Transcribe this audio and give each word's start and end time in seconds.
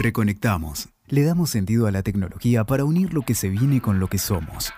Reconectamos. 0.00 0.90
Le 1.08 1.24
damos 1.24 1.50
sentido 1.50 1.88
a 1.88 1.90
la 1.90 2.04
tecnología 2.04 2.62
para 2.62 2.84
unir 2.84 3.12
lo 3.12 3.22
que 3.22 3.34
se 3.34 3.48
viene 3.48 3.80
con 3.80 3.98
lo 3.98 4.06
que 4.06 4.18
somos. 4.18 4.72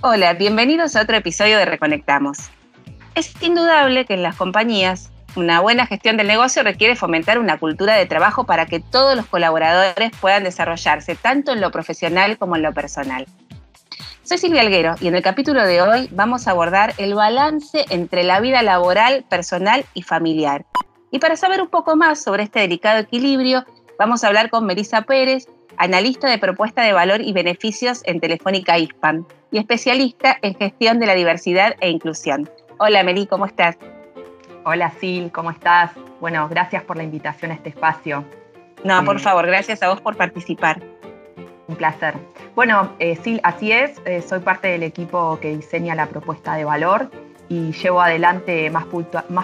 Hola, 0.00 0.34
bienvenidos 0.34 0.96
a 0.96 1.02
otro 1.02 1.16
episodio 1.16 1.56
de 1.56 1.64
Reconectamos. 1.64 2.38
Es 3.14 3.40
indudable 3.40 4.04
que 4.04 4.14
en 4.14 4.24
las 4.24 4.34
compañías 4.34 5.12
una 5.36 5.60
buena 5.60 5.86
gestión 5.86 6.16
del 6.16 6.26
negocio 6.26 6.64
requiere 6.64 6.96
fomentar 6.96 7.38
una 7.38 7.58
cultura 7.60 7.94
de 7.94 8.06
trabajo 8.06 8.46
para 8.46 8.66
que 8.66 8.80
todos 8.80 9.14
los 9.14 9.26
colaboradores 9.26 10.10
puedan 10.20 10.42
desarrollarse 10.42 11.14
tanto 11.14 11.52
en 11.52 11.60
lo 11.60 11.70
profesional 11.70 12.36
como 12.36 12.56
en 12.56 12.62
lo 12.62 12.72
personal. 12.72 13.26
Soy 14.24 14.38
Silvia 14.38 14.62
Alguero 14.62 14.94
y 15.02 15.08
en 15.08 15.14
el 15.14 15.22
capítulo 15.22 15.66
de 15.66 15.82
hoy 15.82 16.08
vamos 16.10 16.48
a 16.48 16.52
abordar 16.52 16.94
el 16.96 17.14
balance 17.14 17.84
entre 17.90 18.22
la 18.22 18.40
vida 18.40 18.62
laboral, 18.62 19.22
personal 19.28 19.84
y 19.92 20.00
familiar. 20.00 20.64
Y 21.10 21.18
para 21.18 21.36
saber 21.36 21.60
un 21.60 21.68
poco 21.68 21.94
más 21.94 22.22
sobre 22.22 22.44
este 22.44 22.60
delicado 22.60 23.00
equilibrio, 23.00 23.66
vamos 23.98 24.24
a 24.24 24.28
hablar 24.28 24.48
con 24.48 24.64
Melissa 24.64 25.02
Pérez, 25.02 25.46
analista 25.76 26.26
de 26.30 26.38
propuesta 26.38 26.80
de 26.80 26.94
valor 26.94 27.20
y 27.20 27.34
beneficios 27.34 28.00
en 28.06 28.18
Telefónica 28.18 28.78
Hispan 28.78 29.26
y 29.50 29.58
especialista 29.58 30.38
en 30.40 30.54
gestión 30.54 30.98
de 31.00 31.06
la 31.06 31.14
diversidad 31.14 31.74
e 31.80 31.90
inclusión. 31.90 32.48
Hola 32.78 33.02
Meli, 33.02 33.26
¿cómo 33.26 33.44
estás? 33.44 33.76
Hola 34.64 34.90
Sil, 34.96 35.28
¿cómo 35.32 35.50
estás? 35.50 35.90
Bueno, 36.20 36.48
gracias 36.48 36.82
por 36.82 36.96
la 36.96 37.02
invitación 37.02 37.50
a 37.50 37.54
este 37.54 37.68
espacio. 37.68 38.24
No, 38.84 39.04
por 39.04 39.16
eh, 39.16 39.20
favor, 39.20 39.46
gracias 39.46 39.82
a 39.82 39.90
vos 39.90 40.00
por 40.00 40.16
participar. 40.16 40.80
Un 41.66 41.76
placer. 41.76 42.14
Bueno, 42.54 42.92
eh, 42.98 43.16
Sil, 43.16 43.40
así 43.42 43.72
es, 43.72 44.00
eh, 44.04 44.20
soy 44.20 44.40
parte 44.40 44.68
del 44.68 44.82
equipo 44.82 45.38
que 45.40 45.56
diseña 45.56 45.94
la 45.94 46.06
propuesta 46.06 46.56
de 46.56 46.64
valor 46.64 47.10
y 47.48 47.72
llevo 47.72 48.02
adelante 48.02 48.70
más, 48.70 48.86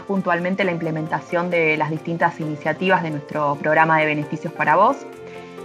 puntualmente 0.02 0.65
la 0.65 0.73
implementación 0.73 1.51
de 1.51 1.77
las 1.77 1.90
distintas 1.90 2.38
iniciativas 2.40 3.02
de 3.02 3.10
nuestro 3.10 3.57
programa 3.57 3.99
de 3.99 4.07
beneficios 4.07 4.52
para 4.52 4.77
vos. 4.77 4.96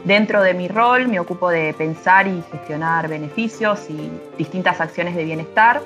Dentro 0.06 0.42
de 0.42 0.53
mi 0.53 0.67
rol 0.67 1.08
me 1.08 1.20
ocupo 1.20 1.50
de 1.50 1.73
pensar 1.73 2.28
y 2.28 2.42
gestionar 2.52 3.08
beneficios 3.08 3.90
y 3.90 4.09
distintas 4.38 4.80
acciones 4.80 5.16
de 5.16 5.23
bienestar 5.23 5.81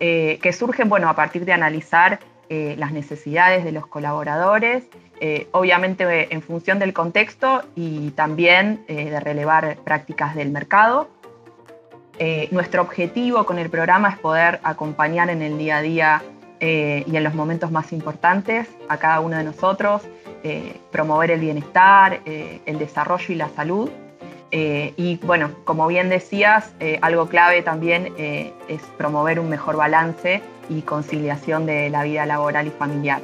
que 0.00 0.52
surgen 0.54 0.88
bueno, 0.88 1.10
a 1.10 1.14
partir 1.14 1.44
de 1.44 1.52
analizar 1.52 2.18
eh, 2.52 2.74
las 2.76 2.90
necesidades 2.90 3.62
de 3.62 3.70
los 3.70 3.86
colaboradores, 3.86 4.82
eh, 5.20 5.46
obviamente 5.52 6.34
en 6.34 6.42
función 6.42 6.80
del 6.80 6.92
contexto 6.92 7.62
y 7.76 8.10
también 8.10 8.84
eh, 8.88 9.08
de 9.08 9.20
relevar 9.20 9.76
prácticas 9.84 10.34
del 10.34 10.50
mercado. 10.50 11.08
nuestro 12.50 12.82
objetivo 12.82 13.46
con 13.46 13.60
el 13.60 13.70
programa 13.70 14.08
es 14.08 14.18
poder 14.18 14.58
acompañar 14.64 15.30
en 15.30 15.42
el 15.42 15.58
día 15.58 15.76
a 15.76 15.82
día 15.82 16.22
y 16.60 17.16
en 17.16 17.22
los 17.22 17.34
momentos 17.34 17.70
más 17.70 17.92
importantes 17.92 18.68
a 18.88 18.96
cada 18.96 19.20
uno 19.20 19.38
de 19.38 19.44
nosotros, 19.44 20.02
promover 20.90 21.30
el 21.30 21.40
bienestar, 21.40 22.20
el 22.26 22.78
desarrollo 22.78 23.32
y 23.32 23.36
la 23.36 23.48
salud. 23.48 23.88
Y 24.52 25.18
bueno, 25.22 25.50
como 25.64 25.86
bien 25.86 26.08
decías, 26.08 26.72
algo 27.02 27.26
clave 27.26 27.62
también 27.62 28.12
es 28.16 28.82
promover 28.98 29.38
un 29.38 29.48
mejor 29.48 29.76
balance 29.76 30.42
y 30.68 30.82
conciliación 30.82 31.66
de 31.66 31.90
la 31.90 32.04
vida 32.04 32.26
laboral 32.26 32.66
y 32.66 32.70
familiar. 32.70 33.20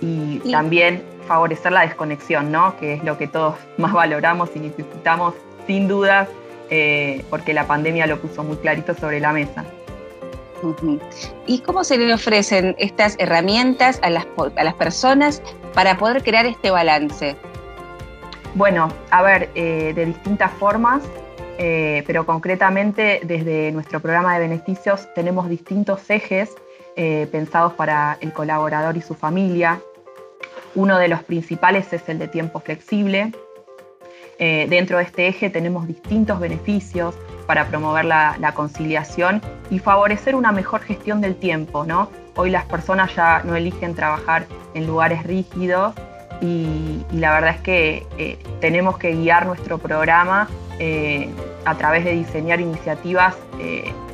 Y 0.00 0.38
también 0.50 1.02
favorecer 1.26 1.72
la 1.72 1.82
desconexión, 1.82 2.50
¿no? 2.50 2.76
que 2.78 2.94
es 2.94 3.04
lo 3.04 3.18
que 3.18 3.26
todos 3.26 3.56
más 3.76 3.92
valoramos 3.92 4.50
y 4.54 4.60
necesitamos 4.60 5.34
sin 5.66 5.88
dudas, 5.88 6.28
eh, 6.70 7.24
porque 7.28 7.52
la 7.52 7.66
pandemia 7.66 8.06
lo 8.06 8.20
puso 8.20 8.42
muy 8.44 8.56
clarito 8.56 8.94
sobre 8.94 9.20
la 9.20 9.32
mesa. 9.32 9.64
¿Y 11.46 11.58
cómo 11.60 11.84
se 11.84 11.98
le 11.98 12.12
ofrecen 12.14 12.74
estas 12.78 13.14
herramientas 13.18 14.00
a 14.02 14.10
las, 14.10 14.26
a 14.56 14.64
las 14.64 14.74
personas 14.74 15.42
para 15.74 15.98
poder 15.98 16.22
crear 16.22 16.46
este 16.46 16.70
balance? 16.70 17.36
Bueno, 18.54 18.88
a 19.10 19.22
ver, 19.22 19.50
eh, 19.54 19.92
de 19.94 20.06
distintas 20.06 20.50
formas, 20.52 21.02
eh, 21.58 22.04
pero 22.06 22.24
concretamente 22.26 23.20
desde 23.24 23.72
nuestro 23.72 24.00
programa 24.00 24.34
de 24.34 24.40
beneficios 24.40 25.06
tenemos 25.14 25.48
distintos 25.48 26.08
ejes 26.08 26.54
eh, 26.96 27.28
pensados 27.30 27.74
para 27.74 28.16
el 28.20 28.32
colaborador 28.32 28.96
y 28.96 29.02
su 29.02 29.14
familia. 29.14 29.80
Uno 30.74 30.98
de 30.98 31.08
los 31.08 31.22
principales 31.22 31.92
es 31.92 32.08
el 32.08 32.18
de 32.18 32.28
tiempo 32.28 32.60
flexible. 32.60 33.32
Dentro 34.38 34.98
de 34.98 35.04
este 35.04 35.28
eje 35.28 35.48
tenemos 35.48 35.86
distintos 35.86 36.38
beneficios 36.38 37.14
para 37.46 37.68
promover 37.68 38.04
la, 38.04 38.52
conciliación 38.54 39.40
y 39.70 39.78
favorecer 39.78 40.34
una 40.34 40.52
mejor 40.52 40.82
gestión 40.82 41.22
del 41.22 41.36
tiempo. 41.36 41.86
¿no? 41.86 42.10
Hoy 42.34 42.50
las 42.50 42.66
personas 42.66 43.14
ya 43.16 43.42
no 43.44 43.56
eligen 43.56 43.94
trabajar 43.94 44.44
en 44.74 44.86
lugares 44.86 45.22
rígidos 45.22 45.94
y, 46.40 47.04
la 47.12 47.32
verdad 47.32 47.54
es 47.56 47.60
que 47.60 48.06
eh, 48.18 48.38
tenemos 48.60 48.98
que 48.98 49.12
guiar 49.12 49.46
nuestro 49.46 49.78
programa 49.78 50.48
a 51.64 51.74
través 51.76 52.04
de 52.04 52.12
diseñar 52.12 52.60
iniciativas 52.60 53.34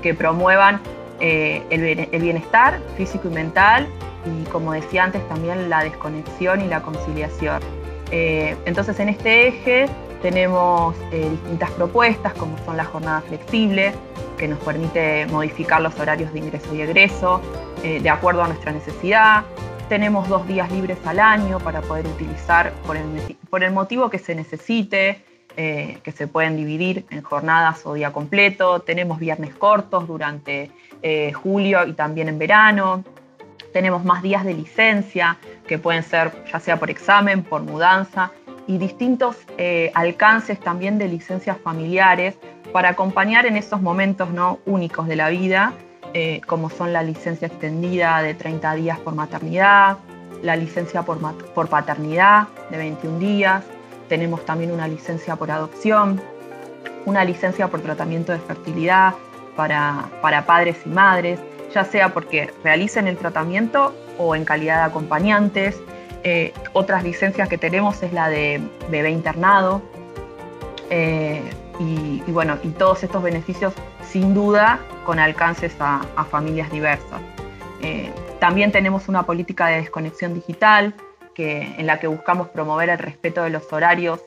que 0.00 0.14
promuevan 0.14 0.80
eh, 1.24 1.62
el, 1.70 2.20
bienestar 2.20 2.80
físico 2.96 3.28
y 3.28 3.30
mental 3.30 3.86
y 4.26 4.44
como 4.46 4.72
decía 4.72 5.04
antes 5.04 5.26
también 5.28 5.70
la 5.70 5.84
desconexión 5.84 6.60
y 6.60 6.66
la 6.66 6.82
conciliación. 6.82 7.62
Eh, 8.10 8.56
entonces 8.64 8.98
en 8.98 9.08
este 9.08 9.46
eje 9.46 9.86
tenemos 10.20 10.96
eh, 11.12 11.28
distintas 11.30 11.70
propuestas 11.70 12.34
como 12.34 12.58
son 12.64 12.76
la 12.76 12.84
jornada 12.84 13.20
flexible 13.20 13.92
que 14.36 14.48
nos 14.48 14.58
permite 14.58 15.26
modificar 15.26 15.80
los 15.80 15.96
horarios 16.00 16.32
de 16.32 16.40
ingreso 16.40 16.74
y 16.74 16.80
egreso 16.82 17.40
de 17.82 18.10
acuerdo 18.10 18.44
a 18.44 18.48
nuestra 18.48 18.72
necesidad. 18.72 19.44
Tenemos 19.92 20.26
dos 20.26 20.48
días 20.48 20.72
libres 20.72 20.97
al 21.04 21.20
año 21.20 21.58
para 21.58 21.82
poder 21.82 22.06
utilizar 22.06 22.72
por 22.86 22.97
el, 22.97 23.36
por 23.50 23.62
el 23.62 23.72
motivo 23.72 24.08
que 24.08 24.19
se 24.19 24.34
necesite. 24.34 25.22
que 25.54 26.12
se 26.16 26.26
pueden 26.26 26.56
dividir 26.56 27.04
en 27.10 27.20
jornadas 27.20 27.84
o 27.84 27.92
día 27.92 28.10
completo. 28.10 28.81
Tenemos 28.81 29.19
viernes 29.19 29.54
cortos 29.54 30.08
durante 30.08 30.70
eh, 31.02 31.34
julio 31.34 31.84
y 31.86 31.92
también 31.92 32.31
en 32.31 32.38
verano. 32.38 33.04
Tenemos 33.75 34.02
más 34.02 34.22
días 34.22 34.47
de 34.47 34.54
licencia, 34.54 35.36
que 35.66 35.78
pueden 35.78 36.02
ser 36.02 36.32
ya 36.50 36.58
sea 36.58 36.78
por 36.78 36.88
examen, 36.88 37.42
por 37.42 37.60
mudanza, 37.60 38.31
y 38.66 38.78
distintos 38.78 39.36
eh, 39.58 39.92
alcances 39.94 40.58
también 40.58 40.97
de 40.97 41.06
licencias 41.08 41.58
familiares 41.58 42.38
para 42.72 42.88
acompañar 42.88 43.44
en 43.44 43.58
esos 43.58 43.82
momentos 43.82 44.31
¿no? 44.31 44.58
únicos 44.64 45.06
de 45.06 45.16
la 45.16 45.28
vida, 45.28 45.75
eh, 46.14 46.40
como 46.46 46.70
son 46.70 46.92
la 46.92 47.02
licencia 47.02 47.48
extendida 47.48 48.22
de 48.22 48.34
30 48.34 48.74
días 48.74 48.98
por 48.98 49.14
maternidad, 49.14 49.98
la 50.42 50.56
licencia 50.56 51.02
por, 51.02 51.18
paternidad 51.68 52.48
de 52.70 52.76
21 52.76 53.18
días, 53.18 53.64
tenemos 54.08 54.44
también 54.44 54.72
una 54.72 54.88
licencia 54.88 55.36
por 55.36 55.50
adopción, 55.50 56.20
una 57.06 57.24
licencia 57.24 57.68
por 57.68 57.80
tratamiento 57.80 58.32
de 58.32 58.38
fertilidad, 58.38 59.14
para, 59.56 60.44
padres 60.46 60.76
y 60.84 60.88
madres, 60.88 61.40
ya 61.74 61.84
sea 61.84 62.12
porque 62.12 62.50
realicen 62.64 63.06
el 63.06 63.16
tratamiento 63.16 63.94
o 64.18 64.34
en 64.34 64.44
calidad 64.44 64.78
de 64.78 64.84
acompañantes. 64.84 65.80
Eh, 66.24 66.52
otras 66.72 67.02
licencias 67.04 67.48
que 67.48 67.58
tenemos 67.58 68.02
es 68.02 68.12
la 68.12 68.28
de 68.28 68.60
bebé 68.90 69.10
internado. 69.10 69.82
Eh, 70.90 71.42
y, 71.78 72.20
bueno, 72.30 72.58
y 72.62 72.68
todos 72.68 73.02
estos 73.02 73.22
beneficios 73.22 73.72
sin 74.12 74.34
duda 74.34 74.78
con 75.04 75.18
alcances 75.18 75.74
a, 75.80 76.00
familias 76.30 76.70
diversas. 76.70 77.20
Eh, 77.80 78.12
también 78.38 78.70
tenemos 78.70 79.08
una 79.08 79.24
política 79.24 79.66
de 79.66 79.76
desconexión 79.76 80.34
digital 80.34 80.94
que, 81.34 81.74
en 81.78 81.86
la 81.86 81.98
que 81.98 82.06
buscamos 82.06 82.48
promover 82.48 82.90
el 82.90 82.98
respeto 82.98 83.42
de 83.42 83.50
los 83.50 83.72
horarios 83.72 84.20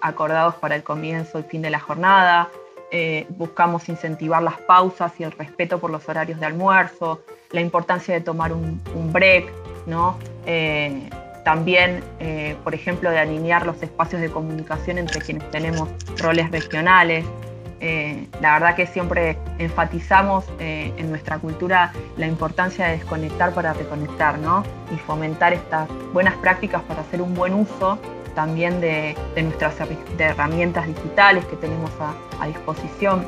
acordados 0.00 0.54
para 0.54 0.74
el 0.74 0.82
comienzo 0.82 1.38
y 1.38 1.42
fin 1.42 1.60
de 1.60 1.68
la 1.68 1.78
jornada, 1.78 2.48
eh, 2.92 3.26
buscamos 3.30 3.88
incentivar 3.88 4.42
las 4.42 4.60
pausas 4.60 5.12
y 5.18 5.24
el 5.24 5.32
respeto 5.32 5.80
por 5.80 5.90
los 5.90 6.08
horarios 6.08 6.38
de 6.38 6.46
almuerzo, 6.46 7.20
la 7.50 7.60
importancia 7.60 8.14
de 8.14 8.20
tomar 8.20 8.52
un, 8.52 8.80
break, 9.12 9.52
¿no? 9.86 10.16
Eh, 10.46 11.10
también, 11.44 12.04
eh, 12.20 12.56
por 12.62 12.74
ejemplo, 12.74 13.10
de 13.10 13.18
alinear 13.18 13.66
los 13.66 13.82
espacios 13.82 14.20
de 14.20 14.30
comunicación 14.30 14.98
entre 14.98 15.20
quienes 15.20 15.50
tenemos 15.50 15.88
roles 16.18 16.50
regionales. 16.52 17.24
La 17.80 18.54
verdad 18.54 18.74
que 18.74 18.86
siempre 18.86 19.36
enfatizamos 19.58 20.44
en 20.58 21.10
nuestra 21.10 21.38
cultura 21.38 21.92
la 22.16 22.26
importancia 22.26 22.86
de 22.86 22.98
desconectar 22.98 23.52
para 23.52 23.72
reconectar, 23.74 24.38
¿no? 24.38 24.64
Y 24.94 24.98
fomentar 24.98 25.52
estas 25.52 25.88
buenas 26.12 26.34
prácticas 26.36 26.82
para 26.82 27.02
hacer 27.02 27.20
un 27.20 27.34
buen 27.34 27.54
uso 27.54 27.98
también 28.36 28.80
de, 28.80 29.16
nuestras 29.42 29.74
herramientas 30.18 30.86
digitales 30.86 31.44
que 31.46 31.56
tenemos 31.56 31.90
a, 31.98 32.46
disposición. 32.46 33.26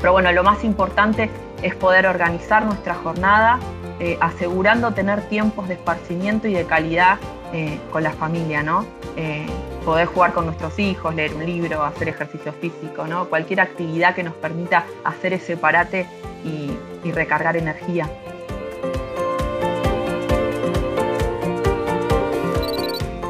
Pero 0.00 0.12
bueno, 0.12 0.32
lo 0.32 0.42
más 0.42 0.64
importante 0.64 1.30
es 1.62 1.74
poder 1.76 2.06
organizar 2.06 2.64
nuestra 2.64 2.94
jornada 2.94 3.60
eh, 4.00 4.18
asegurando 4.20 4.92
tener 4.92 5.28
tiempos 5.28 5.68
de 5.68 5.74
esparcimiento 5.74 6.48
y 6.48 6.54
de 6.54 6.64
calidad 6.64 7.18
eh, 7.56 7.78
con 7.92 8.02
la 8.02 8.10
familia, 8.10 8.64
¿no? 8.64 8.84
Eh, 9.16 9.46
Poder 9.84 10.06
jugar 10.06 10.32
con 10.32 10.46
nuestros 10.46 10.76
hijos, 10.80 11.14
leer 11.14 11.34
un 11.34 11.46
libro, 11.46 11.84
hacer 11.84 12.08
ejercicio 12.08 12.52
físico, 12.54 13.06
¿no? 13.06 13.28
Cualquier 13.28 13.60
actividad 13.60 14.12
que 14.16 14.24
nos 14.24 14.34
permita 14.34 14.86
hacer 15.04 15.34
ese 15.34 15.56
parate 15.56 16.08
y, 16.44 16.72
recargar 17.12 17.56
energía. 17.56 18.10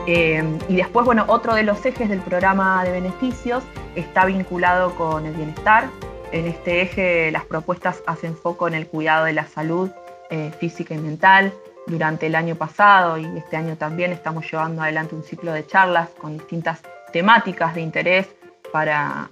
Eh, 0.07 0.59
y 0.69 0.77
después, 0.77 1.05
bueno, 1.05 1.25
otro 1.27 1.55
de 1.55 1.65
los 1.65 1.85
ejes 1.85 2.09
del 2.09 2.21
programa 2.21 2.83
de 2.85 2.93
beneficios 2.93 3.63
está 3.95 4.25
vinculado 4.25 4.95
con 4.95 5.27
el 5.27 5.35
bienestar. 5.35 5.89
En 6.33 6.47
este 6.47 6.81
eje 6.81 7.31
las 7.31 7.45
propuestas 7.45 8.01
hacen 8.07 8.37
foco 8.39 8.69
en 8.69 8.75
el 8.75 8.87
cuidado 8.87 9.27
de 9.27 9.35
la 9.35 9.45
salud 9.45 9.91
física 10.59 10.95
y 10.95 10.99
mental, 10.99 11.53
durante 11.87 12.27
el 12.27 12.35
año 12.35 12.55
pasado 12.55 13.19
y 13.19 13.25
este 13.37 13.57
año 13.57 13.77
también 13.77 14.13
estamos 14.13 14.51
llevando 14.51 14.83
adelante 14.83 15.15
un 15.15 15.23
ciclo 15.23 15.53
de 15.53 15.67
charlas 15.67 16.09
con 16.19 16.39
distintas 16.39 16.81
temáticas 17.13 17.75
de 17.75 17.83
interés 17.83 18.29
para, 18.73 19.29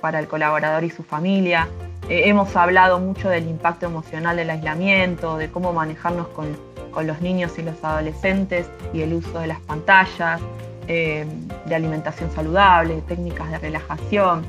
para 0.00 0.20
el 0.20 0.28
colaborador 0.28 0.84
y 0.84 0.90
su 0.90 1.02
familia. 1.02 1.68
Eh, 2.08 2.22
hemos 2.28 2.54
hablado 2.54 3.00
mucho 3.00 3.28
del 3.28 3.48
impacto 3.48 3.86
emocional 3.86 4.36
del 4.36 4.50
aislamiento, 4.50 5.36
de 5.36 5.50
cómo 5.50 5.72
manejarnos 5.72 6.28
con, 6.28 6.56
con 6.92 7.06
los 7.06 7.20
niños 7.20 7.58
y 7.58 7.62
los 7.62 7.82
adolescentes 7.82 8.66
y 8.94 9.02
el 9.02 9.12
uso 9.12 9.40
de 9.40 9.48
las 9.48 9.60
pantallas, 9.60 10.40
eh, 10.88 11.26
de 11.66 11.74
alimentación 11.74 12.30
saludable, 12.30 13.02
técnicas 13.08 13.50
de 13.50 13.58
relajación. 13.58 14.46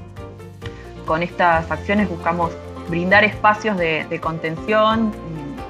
Con 1.08 1.24
estas 1.24 1.70
acciones 1.72 2.08
buscamos 2.08 2.52
brindar 2.90 3.24
espacios 3.24 3.76
de, 3.78 4.20
contención 4.22 5.12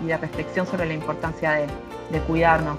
y, 0.03 0.07
de 0.07 0.17
reflexión 0.17 0.65
sobre 0.65 0.85
la 0.85 0.93
importancia 0.93 1.51
de, 2.11 2.19
cuidarnos. 2.21 2.77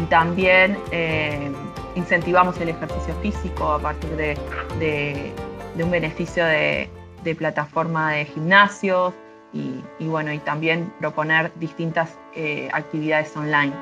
Y 0.00 0.04
también 0.06 0.78
eh, 0.92 1.50
incentivamos 1.94 2.60
el 2.60 2.68
ejercicio 2.68 3.14
físico 3.22 3.72
a 3.72 3.78
partir 3.78 4.10
de, 4.16 5.32
un 5.82 5.90
beneficio 5.90 6.44
de, 6.44 6.88
plataforma 7.38 8.12
de 8.12 8.26
gimnasios 8.26 9.14
y, 9.52 10.06
bueno, 10.06 10.32
y 10.32 10.38
también 10.38 10.92
proponer 10.98 11.52
distintas 11.56 12.18
eh, 12.34 12.68
actividades 12.72 13.36
online. 13.36 13.72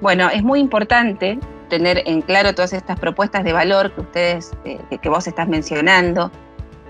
Bueno, 0.00 0.28
es 0.28 0.42
muy 0.42 0.60
importante 0.60 1.38
tener 1.68 2.02
en 2.04 2.20
claro 2.20 2.54
todas 2.54 2.72
estas 2.72 3.00
propuestas 3.00 3.42
de 3.42 3.52
valor 3.52 3.92
que 3.94 4.00
ustedes, 4.02 4.52
eh, 4.64 4.78
que 5.00 5.08
vos 5.08 5.26
estás 5.26 5.48
mencionando 5.48 6.30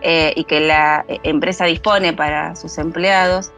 eh, 0.05 0.33
y 0.37 0.45
que 0.45 0.61
la 0.61 1.05
eh, 1.09 1.19
empresa 1.25 1.65
dispone 1.65 2.13
para 2.13 2.55
sus 2.55 2.79
empleados, 2.79 3.51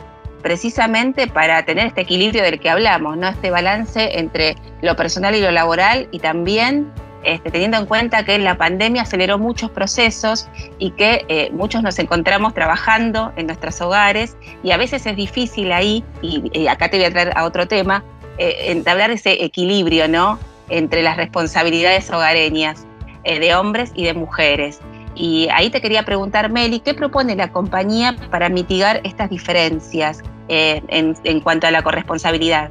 precisamente 0.42 1.26
para 1.26 1.64
tener 1.66 1.88
este 1.88 2.00
equilibrio 2.00 2.42
del 2.42 2.58
que 2.58 2.70
hablamos, 2.70 3.18
¿no? 3.18 3.28
Este 3.28 3.50
balance 3.50 4.18
entre 4.18 4.56
lo 4.80 4.96
personal 4.96 5.34
y 5.34 5.40
lo 5.40 5.50
laboral 5.50 6.08
y 6.12 6.20
también 6.20 6.90
este, 7.24 7.50
teniendo 7.50 7.76
en 7.76 7.86
cuenta 7.86 8.24
que 8.24 8.38
la 8.38 8.56
pandemia 8.56 9.02
aceleró 9.02 9.38
muchos 9.38 9.70
procesos 9.70 10.48
y 10.78 10.92
que 10.92 11.50
muchos 11.52 11.82
nos 11.82 11.98
encontramos 11.98 12.54
trabajando 12.54 13.32
en 13.36 13.48
nuestros 13.48 13.80
hogares 13.80 14.36
y 14.62 14.70
a 14.70 14.76
veces 14.76 15.04
es 15.06 15.16
difícil 15.16 15.72
ahí, 15.72 16.04
y 16.22 16.68
acá 16.68 16.88
te 16.88 16.98
voy 16.98 17.06
a 17.06 17.10
traer 17.10 17.32
a 17.36 17.44
otro 17.44 17.66
tema, 17.66 18.04
eh, 18.38 18.70
entablar 18.72 19.10
ese 19.10 19.44
equilibrio, 19.44 20.08
¿no? 20.08 20.38
Entre 20.68 21.02
las 21.02 21.16
responsabilidades 21.16 22.10
hogareñas 22.10 22.86
eh, 23.24 23.38
de 23.38 23.54
hombres 23.54 23.92
y 23.94 24.04
de 24.04 24.12
mujeres. 24.12 24.80
Y 25.16 25.48
ahí 25.52 25.70
te 25.70 25.80
quería 25.80 26.04
preguntar, 26.04 26.50
Meli, 26.50 26.80
¿qué 26.80 26.94
propone 26.94 27.34
la 27.34 27.50
compañía 27.50 28.14
para 28.30 28.48
mitigar 28.48 29.00
estas 29.02 29.30
diferencias 29.30 30.22
eh, 30.48 30.82
en, 30.88 31.40
cuanto 31.40 31.66
a 31.66 31.70
la 31.70 31.82
corresponsabilidad? 31.82 32.70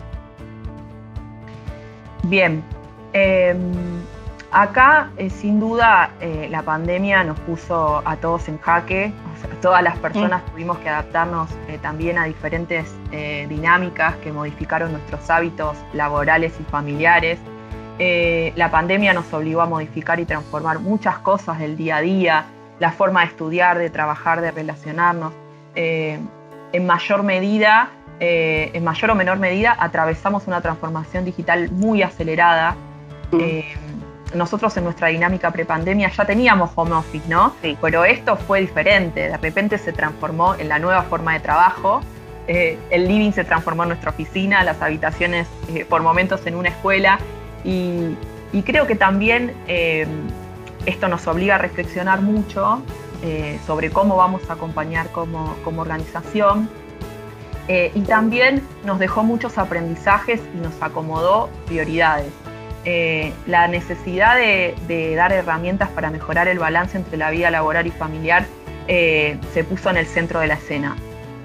Bien, 2.23 2.63
em, 3.13 3.59
acá 4.51 5.09
sin 5.29 5.59
duda 5.59 6.11
la 6.49 6.61
pandemia 6.61 7.23
nos 7.23 7.39
puso 7.41 8.01
a 8.05 8.15
todos 8.15 8.47
en 8.47 8.59
jaque, 8.59 9.11
todas 9.61 9.83
las 9.83 9.97
personas 9.97 10.43
mm. 10.43 10.51
tuvimos 10.51 10.77
que 10.79 10.89
adaptarnos 10.89 11.49
eh, 11.67 11.79
también 11.81 12.17
a 12.17 12.25
diferentes 12.25 12.93
eh, 13.11 13.45
dinámicas 13.49 14.15
que 14.17 14.31
modificaron 14.31 14.91
nuestros 14.91 15.29
hábitos 15.29 15.77
laborales 15.93 16.53
y 16.59 16.63
familiares. 16.63 17.39
Eh, 17.99 18.53
la 18.55 18.71
pandemia 18.71 19.13
nos 19.13 19.31
obligó 19.33 19.61
a 19.61 19.65
modificar 19.65 20.19
y 20.19 20.25
transformar 20.25 20.79
muchas 20.79 21.19
cosas 21.19 21.59
del 21.59 21.77
día 21.77 21.97
a 21.97 22.01
día, 22.01 22.45
la 22.79 22.91
forma 22.91 23.21
de 23.21 23.27
estudiar, 23.27 23.77
de 23.77 23.89
trabajar, 23.89 24.41
de 24.41 24.51
relacionarnos. 24.51 25.33
en 25.75 26.85
mayor 26.85 27.23
medida, 27.23 27.89
en 28.19 28.83
mayor 28.83 29.11
o 29.11 29.15
menor 29.15 29.39
medida, 29.39 29.75
atravesamos 29.79 30.47
una 30.47 30.61
transformación 30.61 31.25
digital 31.25 31.69
muy 31.71 32.01
acelerada. 32.01 32.75
Mm 33.31 33.85
nosotros 34.35 34.75
en 34.77 34.83
nuestra 34.83 35.07
dinámica 35.07 35.51
prepandemia 35.51 36.09
ya 36.09 36.25
teníamos 36.25 36.71
home 36.75 36.93
office, 36.93 37.27
¿no? 37.27 37.53
Sí. 37.61 37.77
Pero 37.81 38.05
esto 38.05 38.35
fue 38.35 38.61
diferente, 38.61 39.29
de 39.29 39.37
repente 39.37 39.77
se 39.77 39.93
transformó 39.93 40.55
en 40.55 40.69
la 40.69 40.79
nueva 40.79 41.03
forma 41.03 41.33
de 41.33 41.39
trabajo. 41.39 42.01
Eh, 42.47 42.77
el 42.91 43.07
living 43.07 43.31
se 43.31 43.43
transformó 43.43 43.83
en 43.83 43.89
nuestra 43.89 44.11
oficina, 44.11 44.63
las 44.63 44.81
habitaciones 44.81 45.47
eh, 45.73 45.85
por 45.85 46.03
momentos 46.03 46.45
en 46.45 46.55
una 46.55 46.69
escuela 46.69 47.19
y, 47.65 48.15
creo 48.63 48.87
que 48.87 48.95
también 48.95 49.53
eh, 49.67 50.07
esto 50.85 51.09
nos 51.09 51.27
obliga 51.27 51.55
a 51.55 51.57
reflexionar 51.57 52.21
mucho 52.21 52.81
sobre 53.65 53.89
cómo 53.89 54.15
vamos 54.17 54.47
a 54.49 54.53
acompañar 54.53 55.09
como, 55.11 55.55
organización 55.65 56.69
y 57.67 58.01
también 58.01 58.61
nos 58.85 58.99
dejó 58.99 59.23
muchos 59.23 59.57
aprendizajes 59.57 60.39
y 60.53 60.57
nos 60.59 60.79
acomodó 60.81 61.49
prioridades. 61.65 62.31
Eh, 62.87 63.33
la 63.47 63.67
necesidad 63.67 64.37
de, 64.37 65.15
dar 65.15 65.33
herramientas 65.33 65.89
para 65.89 66.11
mejorar 66.11 66.47
el 66.47 66.59
balance 66.59 66.95
entre 66.95 67.17
la 67.17 67.31
vida 67.31 67.49
laboral 67.49 67.87
y 67.87 67.91
familiar 67.91 68.45
eh, 68.87 69.39
se 69.55 69.63
puso 69.63 69.89
en 69.89 69.97
el 69.97 70.05
centro 70.05 70.39
de 70.39 70.47
la 70.47 70.53
escena. 70.53 70.95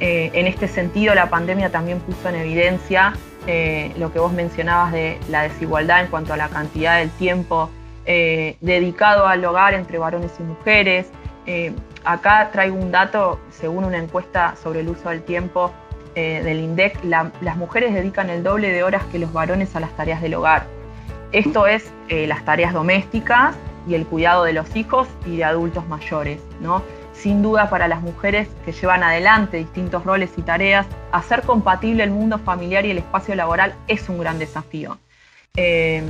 Eh, 0.00 0.30
en 0.34 0.46
este 0.46 0.68
sentido, 0.68 1.14
la 1.14 1.30
pandemia 1.30 1.70
también 1.70 1.98
puso 2.00 2.28
en 2.28 2.34
evidencia 2.34 3.14
lo 3.46 4.12
que 4.12 4.18
vos 4.18 4.32
mencionabas 4.32 4.92
de 4.92 5.18
la 5.28 5.42
desigualdad 5.42 6.02
en 6.02 6.06
cuanto 6.08 6.32
a 6.32 6.36
la 6.36 6.48
cantidad 6.48 6.98
del 6.98 7.10
tiempo 7.10 7.70
dedicado 8.04 9.26
al 9.26 9.44
hogar 9.44 9.74
entre 9.74 9.98
varones 9.98 10.32
y 10.38 10.42
mujeres. 10.42 11.10
acá 12.04 12.50
traigo 12.52 12.76
un 12.76 12.90
dato, 12.90 13.40
según 13.50 13.84
una 13.84 13.98
encuesta 13.98 14.54
sobre 14.62 14.80
el 14.80 14.88
uso 14.88 15.08
del 15.08 15.22
tiempo 15.22 15.72
del 16.14 16.60
INDEC, 16.60 17.02
las 17.04 17.56
mujeres 17.56 17.94
dedican 17.94 18.30
el 18.30 18.42
doble 18.42 18.70
de 18.72 18.82
horas 18.82 19.04
que 19.12 19.18
los 19.18 19.32
varones 19.32 19.74
a 19.76 19.80
las 19.80 19.96
tareas 19.96 20.20
del 20.20 20.34
hogar. 20.34 20.66
Esto 21.32 21.68
es 21.68 21.92
eh, 22.08 22.26
las 22.26 22.44
tareas 22.44 22.72
domésticas 22.72 23.54
y 23.86 23.94
el 23.94 24.04
cuidado 24.04 24.42
de 24.42 24.52
los 24.52 24.74
hijos 24.74 25.06
y 25.24 25.36
de 25.36 25.44
adultos 25.44 25.86
mayores. 25.86 26.40
¿no? 26.60 26.82
Sin 27.22 27.42
duda 27.42 27.68
para 27.68 27.86
las 27.86 28.00
mujeres 28.00 28.48
que 28.64 28.72
llevan 28.72 29.02
adelante 29.02 29.58
distintos 29.58 30.04
roles 30.04 30.30
y 30.36 30.42
tareas, 30.42 30.86
hacer 31.12 31.42
compatible 31.42 32.02
el 32.02 32.10
mundo 32.10 32.38
familiar 32.38 32.86
y 32.86 32.90
el 32.90 32.98
espacio 32.98 33.34
laboral 33.34 33.74
es 33.88 34.08
un 34.08 34.18
gran 34.18 34.38
desafío. 34.38 34.98
Em, 35.56 36.04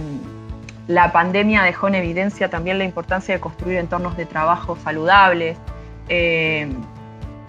la 0.87 1.13
pandemia 1.13 1.63
dejó 1.63 1.89
en 1.89 1.97
evidencia 1.97 2.49
también 2.49 2.79
la 2.79 2.85
importancia 2.85 3.35
de 3.35 3.41
construir 3.41 3.79
entornos 3.79 4.17
de 4.17 4.27
trabajo 4.27 4.77
saludables 4.77 5.59
em, 6.09 6.75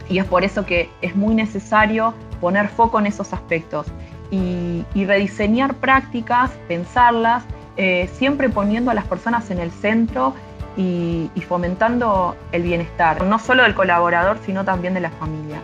y 0.09 0.19
es 0.19 0.25
por 0.25 0.43
eso 0.43 0.65
que 0.65 0.89
es 1.01 1.15
muy 1.15 1.35
necesario 1.35 2.13
poner 2.39 2.67
foco 2.67 2.99
en 2.99 3.05
esos 3.07 3.33
aspectos 3.33 3.87
y 4.31 5.05
rediseñar 5.05 5.73
prácticas, 5.75 6.51
pensarlas 6.69 7.43
eh, 7.77 8.09
siempre 8.13 8.49
poniendo 8.49 8.91
a 8.91 8.93
las 8.93 9.05
personas 9.05 9.49
en 9.49 9.59
el 9.59 9.71
centro 9.71 10.33
y, 10.77 11.29
fomentando 11.47 12.35
el 12.51 12.63
bienestar, 12.63 13.23
no 13.23 13.39
solo 13.39 13.63
del 13.63 13.75
colaborador, 13.75 14.37
sino 14.45 14.63
también 14.63 14.93
de 14.93 15.01
la 15.01 15.11
familia. 15.11 15.61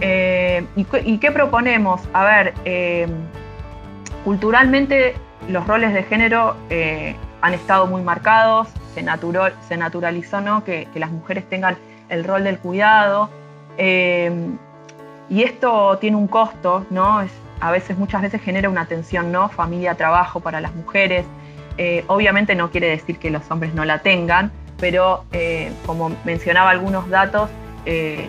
Eh, 0.00 0.64
y, 0.76 1.18
qué 1.18 1.30
proponemos? 1.30 2.00
A 2.12 2.24
ver, 2.24 2.54
eh, 2.64 3.06
culturalmente 4.24 5.14
los 5.48 5.66
roles 5.66 5.92
de 5.92 6.02
género 6.04 6.56
han 7.42 7.54
estado 7.54 7.86
muy 7.86 8.02
marcados, 8.02 8.68
se, 8.94 9.04
se 9.68 9.76
naturalizó 9.76 10.40
¿no? 10.40 10.64
que, 10.64 10.88
las 10.94 11.10
mujeres 11.10 11.48
tengan 11.48 11.76
el 12.08 12.24
rol 12.24 12.44
del 12.44 12.58
cuidado. 12.58 13.28
y 13.78 15.42
esto 15.42 15.98
tiene 15.98 16.16
un 16.16 16.26
costo, 16.26 16.86
¿no? 16.90 17.22
a 17.60 17.70
veces, 17.70 17.98
muchas 17.98 18.22
veces 18.22 18.40
genera 18.40 18.68
una 18.68 18.86
tensión, 18.86 19.30
¿no? 19.30 19.48
Familia, 19.48 19.94
trabajo 19.94 20.40
para 20.40 20.60
las 20.60 20.74
mujeres. 20.74 21.26
Eh, 21.82 22.04
obviamente 22.08 22.54
no 22.54 22.70
quiere 22.70 22.90
decir 22.90 23.16
que 23.16 23.30
los 23.30 23.50
hombres 23.50 23.72
no 23.72 23.86
la 23.86 24.00
tengan, 24.00 24.52
pero 24.78 25.24
eh, 25.32 25.72
como 25.86 26.14
mencionaba 26.26 26.68
algunos 26.68 27.08
datos, 27.08 27.48
eh, 27.86 28.28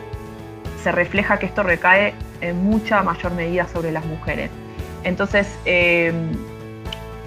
se 0.82 0.90
refleja 0.94 1.38
que 1.38 1.48
esto 1.48 1.62
recae 1.62 2.14
en 2.40 2.64
mucha 2.64 3.04
mayor 3.04 3.34
medida 3.34 3.68
sobre 3.68 3.92
las 3.92 4.06
mujeres. 4.06 4.50
Entonces, 5.04 5.48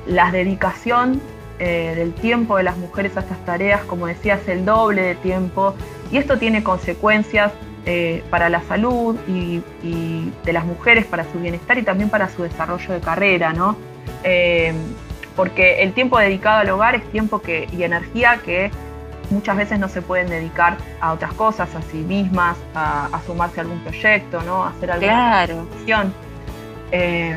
la 0.07 0.31
dedicación 0.31 1.21
del 1.59 2.15
tiempo 2.15 2.57
de 2.57 2.63
las 2.63 2.79
mujeres 2.79 3.17
a 3.19 3.21
estas 3.21 3.45
tareas, 3.45 3.83
como 3.85 4.07
decía, 4.07 4.37
es 4.37 4.49
el 4.49 4.65
doble 4.65 5.03
de 5.03 5.15
tiempo 5.17 5.75
y 6.11 6.17
esto 6.17 6.39
tiene 6.39 6.65
consecuencias 6.65 7.53
para 8.31 8.49
la 8.49 8.63
salud 8.63 9.17
y, 9.29 9.61
de 10.45 10.53
las 10.53 10.65
mujeres, 10.65 11.05
para 11.05 11.25
su 11.25 11.39
bienestar 11.39 11.77
y 11.79 11.83
también 11.83 12.09
para 12.09 12.29
su 12.29 12.45
desarrollo 12.45 12.95
de 12.95 13.01
carrera, 13.01 13.53
¿no? 13.53 13.77
Porque 15.37 15.83
el 15.83 15.93
tiempo 15.93 16.19
dedicado 16.19 16.61
al 16.61 16.71
hogar 16.71 16.95
es 16.95 17.05
tiempo 17.11 17.41
que, 17.41 17.69
y 17.73 17.83
energía 17.83 18.39
que 18.45 18.71
muchas 19.31 19.57
veces 19.57 19.79
no 19.79 19.89
se 19.89 20.03
pueden 20.03 20.29
dedicar 20.29 20.77
a 21.01 21.13
otras 21.13 21.33
cosas, 21.35 21.75
a 21.75 21.83
sí 21.83 21.99
mismas, 21.99 22.57
a, 22.75 23.21
sumarse 23.27 23.61
a 23.61 23.63
algún 23.63 23.81
proyecto, 23.81 24.43
¿no? 24.43 24.65
A 24.65 24.69
hacer 24.71 24.91
alguna 24.91 25.47
claro. 25.47 25.67
Eh, 26.93 27.37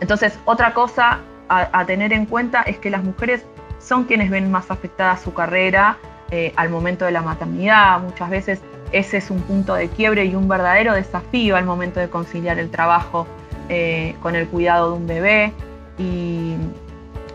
entonces, 0.00 0.38
otra 0.44 0.74
cosa 0.74 1.20
a, 1.48 1.84
tener 1.86 2.12
en 2.12 2.26
cuenta 2.26 2.62
es 2.62 2.78
que 2.78 2.90
las 2.90 3.02
mujeres 3.02 3.44
son 3.78 4.04
quienes 4.04 4.30
ven 4.30 4.50
más 4.50 4.70
afectada 4.70 5.16
su 5.16 5.34
carrera 5.34 5.98
eh, 6.30 6.52
al 6.56 6.70
momento 6.70 7.04
de 7.04 7.12
la 7.12 7.22
maternidad. 7.22 8.00
Muchas 8.00 8.30
veces 8.30 8.60
ese 8.92 9.18
es 9.18 9.30
un 9.30 9.40
punto 9.42 9.74
de 9.74 9.88
quiebre 9.88 10.24
y 10.24 10.34
un 10.34 10.48
verdadero 10.48 10.94
desafío 10.94 11.56
al 11.56 11.64
momento 11.64 12.00
de 12.00 12.08
conciliar 12.08 12.58
el 12.58 12.70
trabajo 12.70 13.26
eh, 13.68 14.14
con 14.22 14.36
el 14.36 14.48
cuidado 14.48 14.92
de 14.92 14.96
un 14.96 15.06
bebé. 15.06 15.52
Y, 15.98 16.54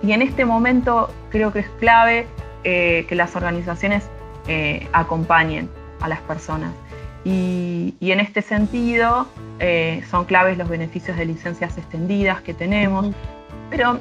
en 0.04 0.22
este 0.22 0.46
momento 0.46 1.10
creo 1.30 1.52
que 1.52 1.60
es 1.60 1.70
clave 1.80 2.28
eh, 2.64 3.06
que 3.08 3.16
las 3.16 3.36
organizaciones 3.36 4.10
acompañen 4.94 5.70
a 6.02 6.08
las 6.08 6.22
personas. 6.22 6.72
Y, 7.24 7.94
en 8.02 8.20
este 8.20 8.42
sentido 8.42 9.28
son 10.10 10.26
claves 10.26 10.58
los 10.58 10.68
beneficios 10.68 11.16
de 11.18 11.26
licencias 11.26 11.78
extendidas 11.78 12.42
que 12.42 12.56
tenemos, 12.56 13.14
pero 13.70 14.00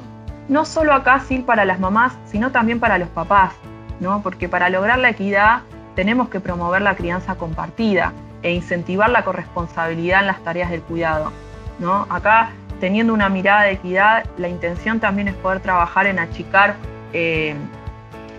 no 0.49 0.65
solo 0.65 0.93
acá, 0.93 1.19
sí, 1.19 1.37
para 1.39 1.63
las 1.63 1.79
mamás, 1.79 2.17
sino 2.25 2.51
también 2.51 2.79
para 2.79 2.97
los 2.97 3.07
papás, 3.09 3.53
¿no? 3.99 4.21
Porque 4.23 4.49
para 4.49 4.69
lograr 4.69 4.97
la 4.97 5.09
equidad 5.09 5.61
tenemos 5.95 6.29
que 6.29 6.39
promover 6.39 6.81
la 6.81 6.95
crianza 6.95 7.35
compartida 7.35 8.13
e 8.41 8.53
incentivar 8.53 9.09
la 9.09 9.23
corresponsabilidad 9.23 10.21
en 10.21 10.27
las 10.27 10.43
tareas 10.43 10.71
del 10.71 10.81
cuidado, 10.81 11.31
¿no? 11.77 12.07
Acá, 12.09 12.51
teniendo 12.79 13.13
una 13.13 13.29
mirada 13.29 13.63
de 13.63 13.71
equidad, 13.71 14.25
la 14.37 14.47
intención 14.47 14.99
también 14.99 15.27
es 15.27 15.35
poder 15.35 15.59
trabajar 15.59 16.07
en 16.07 16.19
achicar 16.19 16.75
eh, 17.13 17.55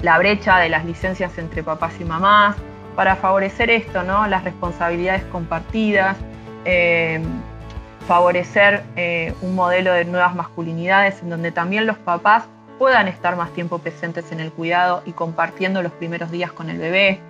la 0.02 0.18
brecha 0.18 0.59
de 0.59 0.68
las 0.68 0.85
licencias 0.85 1.37
entre 1.38 1.62
papás 1.62 1.94
y 2.00 2.04
mamás, 2.04 2.56
para 2.97 3.16
favorecer 3.16 3.70
esto, 3.70 4.02
¿no? 4.02 4.26
Las 4.26 4.44
responsabilidades 4.44 5.23
compartidas, 5.25 6.16
eh, 6.64 7.20
favorecer 8.06 8.82
eh, 8.97 9.32
un 9.42 9.54
modelo 9.54 9.92
de 9.92 10.04
nuevas 10.04 10.35
masculinidades 10.35 11.23
en 11.23 11.30
donde 11.30 11.52
también 11.52 11.87
los 11.87 11.97
papás 11.99 12.44
puedan 12.78 13.09
estar 13.09 13.37
más 13.37 13.50
tiempo 13.52 13.78
presentes 13.78 14.32
en 14.32 14.40
el 14.40 14.52
cuidado 14.52 15.02
y 15.06 15.12
compartiendo 15.12 15.82
los 15.82 15.92
primeros 15.92 16.30
días 16.30 16.50
con 16.52 16.70
el 16.70 16.78
bebé. 16.78 17.20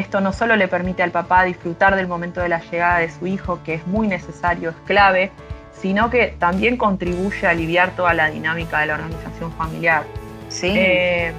Esto 0.00 0.22
no 0.22 0.32
solo 0.32 0.56
le 0.56 0.66
permite 0.66 1.02
al 1.02 1.10
papá 1.10 1.44
disfrutar 1.44 1.94
del 1.94 2.08
momento 2.08 2.40
de 2.40 2.48
la 2.48 2.60
llegada 2.70 3.00
de 3.00 3.10
su 3.10 3.26
hijo, 3.26 3.60
que 3.62 3.74
es 3.74 3.86
muy 3.86 4.08
necesario, 4.08 4.70
es 4.70 4.76
clave, 4.86 5.30
sino 5.78 6.08
que 6.08 6.34
también 6.38 6.78
contribuye 6.78 7.46
a 7.46 7.50
aliviar 7.50 7.90
toda 7.90 8.14
la 8.14 8.30
dinámica 8.30 8.80
de 8.80 8.86
la 8.86 8.94
organización 8.94 9.52
familiar. 9.52 10.04
Sí. 10.48 10.72
Eh, 10.74 11.32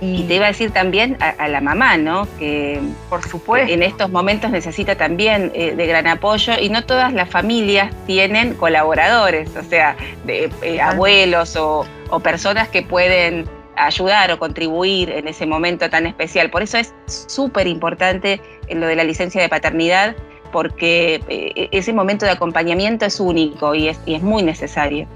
y, 0.00 0.22
te 0.24 0.34
iba 0.34 0.46
a 0.46 0.48
decir 0.48 0.70
también 0.70 1.16
a, 1.20 1.48
la 1.48 1.60
mamá, 1.60 1.96
¿no? 1.96 2.28
Que 2.38 2.80
por 3.08 3.22
supuesto 3.22 3.72
en 3.72 3.82
estos 3.82 4.10
momentos 4.10 4.50
necesita 4.50 4.94
también 4.94 5.50
eh, 5.54 5.74
de 5.74 5.86
gran 5.86 6.06
apoyo 6.06 6.54
y 6.60 6.68
no 6.70 6.84
todas 6.84 7.12
las 7.12 7.28
familias 7.28 7.92
tienen 8.06 8.54
colaboradores, 8.54 9.56
o 9.56 9.64
sea, 9.64 9.96
de, 10.24 10.48
eh, 10.62 10.80
abuelos 10.80 11.56
o, 11.56 11.86
personas 12.22 12.68
que 12.68 12.82
pueden 12.82 13.46
ayudar 13.86 14.30
o 14.32 14.38
contribuir 14.38 15.10
en 15.10 15.28
ese 15.28 15.46
momento 15.46 15.88
tan 15.90 16.06
especial. 16.06 16.50
Por 16.50 16.62
eso 16.62 16.78
es 16.78 16.94
súper 17.06 17.66
importante 17.66 18.40
en 18.68 18.80
lo 18.80 18.86
de 18.86 18.96
la 18.96 19.04
licencia 19.04 19.40
de 19.40 19.48
paternidad, 19.48 20.16
porque 20.52 21.22
eh, 21.28 21.68
ese 21.72 21.92
momento 21.92 22.26
de 22.26 22.32
acompañamiento 22.32 23.06
es 23.06 23.20
único 23.20 23.74
y 23.74 23.88
es, 23.88 24.00
y 24.06 24.14
es 24.14 24.22
muy 24.22 24.42
necesario. 24.42 25.06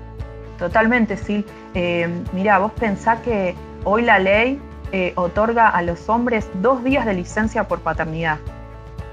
Totalmente, 0.59 1.17
sí. 1.19 1.45
mira, 2.33 2.59
vos 2.59 2.73
pensás 2.73 3.21
que 3.21 3.55
hoy 3.85 4.03
la 4.03 4.19
ley 4.19 4.59
eh, 4.93 5.13
otorga 5.17 5.69
a 5.69 5.83
los 5.83 6.09
hombres 6.09 6.49
dos 6.63 6.85
días 6.85 7.05
de 7.07 7.15
licencia 7.15 7.67
por 7.67 7.81
paternidad. 7.81 8.39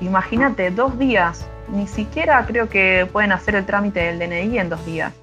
Imagínate, 0.02 0.70
dos 0.70 1.00
días. 1.00 1.48
Ni 1.68 1.88
siquiera 1.88 2.46
creo 2.46 2.70
que 2.70 3.08
pueden 3.12 3.32
hacer 3.32 3.56
el 3.56 3.66
trámite 3.66 4.00
del 4.02 4.20
DNI 4.20 4.60
en 4.60 4.70
dos 4.70 4.86
días. 4.86 5.14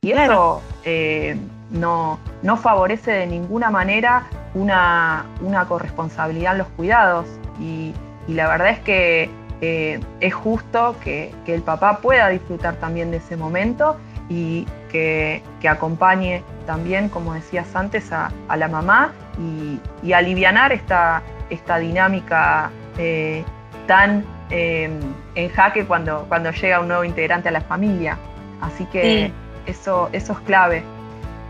Y 0.00 0.12
eso 0.12 0.62
eh, 0.84 1.36
no, 1.70 2.18
no, 2.42 2.56
favorece 2.56 3.12
de 3.12 3.26
ninguna 3.26 3.70
manera 3.70 4.24
una, 4.54 5.26
una 5.40 5.66
corresponsabilidad 5.66 6.52
en 6.52 6.58
los 6.58 6.68
cuidados. 6.68 7.26
Y, 7.60 7.94
la 8.28 8.48
verdad 8.48 8.70
es 8.70 8.80
que 8.80 9.30
eh, 9.60 10.00
es 10.20 10.34
justo 10.34 10.96
que, 11.02 11.32
el 11.46 11.62
papá 11.62 11.98
pueda 11.98 12.28
disfrutar 12.28 12.74
también 12.76 13.10
de 13.12 13.18
ese 13.18 13.36
momento 13.36 13.96
y 14.28 14.66
que, 14.90 15.42
que 15.60 15.68
acompañe 15.68 16.42
también, 16.66 17.08
como 17.08 17.34
decías 17.34 17.76
antes, 17.76 18.10
a, 18.12 18.32
la 18.56 18.68
mamá 18.68 19.12
y, 19.38 19.80
y 20.02 20.12
alivianar 20.12 20.72
esta, 20.72 21.22
esta 21.50 21.78
dinámica 21.78 22.70
eh, 22.98 23.44
tan 23.86 24.24
eh, 24.50 24.90
en 25.34 25.48
jaque 25.50 25.84
cuando, 25.86 26.24
cuando 26.28 26.50
llega 26.50 26.80
un 26.80 26.88
nuevo 26.88 27.04
integrante 27.04 27.48
a 27.48 27.52
la 27.52 27.60
familia. 27.60 28.18
Así 28.60 28.84
que 28.86 29.32
eso, 29.66 30.08
eso 30.12 30.32
es 30.32 30.38
clave. 30.40 30.82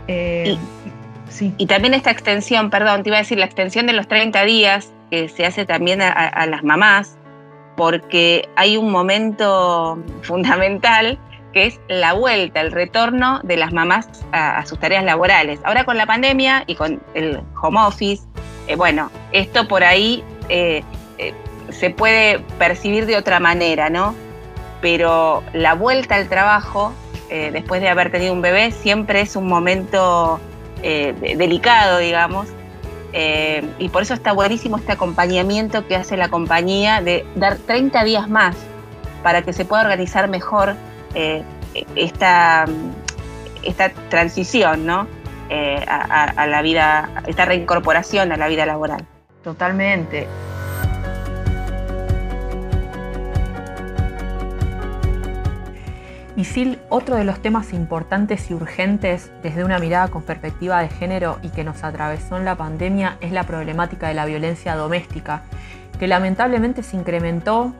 Eh, 0.07 0.57
y, 1.57 1.65
también 1.65 1.93
esta 1.93 2.11
extensión, 2.11 2.69
perdón, 2.69 3.03
te 3.03 3.09
iba 3.09 3.17
a 3.17 3.21
decir, 3.21 3.37
la 3.37 3.45
extensión 3.45 3.85
de 3.85 3.93
los 3.93 4.07
30 4.07 4.43
días 4.43 4.93
que 5.11 5.29
se 5.29 5.45
hace 5.45 5.65
también 5.65 6.01
a 6.01 6.45
las 6.47 6.63
mamás, 6.63 7.17
porque 7.77 8.49
hay 8.55 8.75
un 8.75 8.91
momento 8.91 10.03
fundamental 10.23 11.17
que 11.53 11.67
es 11.67 11.79
la 11.87 12.13
vuelta, 12.13 12.61
el 12.61 12.71
retorno 12.71 13.39
de 13.43 13.57
las 13.57 13.71
mamás 13.71 14.07
a, 14.31 14.65
sus 14.65 14.79
tareas 14.79 15.03
laborales. 15.03 15.59
Ahora 15.63 15.85
con 15.85 15.97
la 15.97 16.05
pandemia 16.05 16.63
y 16.67 16.75
con 16.75 17.01
el 17.13 17.41
home 17.61 17.79
office, 17.79 18.23
eh, 18.67 18.75
bueno, 18.75 19.09
esto 19.31 19.67
por 19.67 19.83
ahí 19.83 20.23
eh, 20.49 20.83
eh, 21.17 21.33
se 21.69 21.89
puede 21.89 22.39
percibir 22.59 23.05
de 23.05 23.15
otra 23.15 23.39
manera, 23.39 23.89
¿no? 23.89 24.13
Pero 24.81 25.43
la 25.53 25.73
vuelta 25.73 26.15
al 26.15 26.27
trabajo, 26.27 26.93
después 27.29 27.81
de 27.81 27.89
haber 27.89 28.11
tenido 28.11 28.33
un 28.33 28.41
bebé, 28.41 28.71
siempre 28.71 29.21
es 29.21 29.35
un 29.35 29.47
momento 29.47 30.39
delicado, 30.81 31.97
digamos, 31.97 32.47
y 33.79 33.89
por 33.89 34.01
eso 34.01 34.13
está 34.13 34.31
buenísimo 34.31 34.77
este 34.77 34.93
acompañamiento 34.93 35.87
que 35.87 35.95
hace 35.95 36.17
la 36.17 36.29
compañía 36.29 37.01
de 37.01 37.25
dar 37.35 37.57
30 37.57 38.03
días 38.03 38.29
más 38.29 38.55
para 39.23 39.41
que 39.41 39.53
se 39.53 39.65
pueda 39.65 39.81
organizar 39.81 40.29
mejor 40.29 40.75
eh, 41.13 41.43
esta, 41.95 42.65
esta 43.63 43.89
transición, 44.09 44.85
¿no? 44.85 45.07
Eh, 45.49 45.83
a, 45.87 46.47
la 46.47 46.61
vida, 46.61 47.23
esta 47.27 47.45
reincorporación 47.45 48.31
a 48.31 48.37
la 48.37 48.47
vida 48.47 48.65
laboral. 48.65 49.05
Totalmente. 49.43 50.27
Y 56.37 56.45
Sil, 56.45 56.77
otro 56.89 57.15
de 57.15 57.23
los 57.23 57.41
temas 57.41 57.73
importantes 57.73 58.51
y 58.51 58.53
urgentes 58.53 59.31
desde 59.41 59.65
una 59.65 59.79
mirada 59.79 60.09
con 60.09 60.21
perspectiva 60.21 60.79
de 60.81 60.87
género 60.87 61.39
y 61.41 61.49
que 61.49 61.63
nos 61.63 61.83
atravesó 61.83 62.37
en 62.37 62.45
la 62.45 62.55
pandemia 62.55 63.17
es 63.21 63.31
la 63.31 63.41
problemática 63.43 64.07
de 64.07 64.13
la 64.13 64.25
violencia 64.25 64.75
doméstica, 64.75 65.41
que 65.99 66.05
lamentablemente 66.05 66.83
se 66.83 66.95
incrementó 66.95 67.73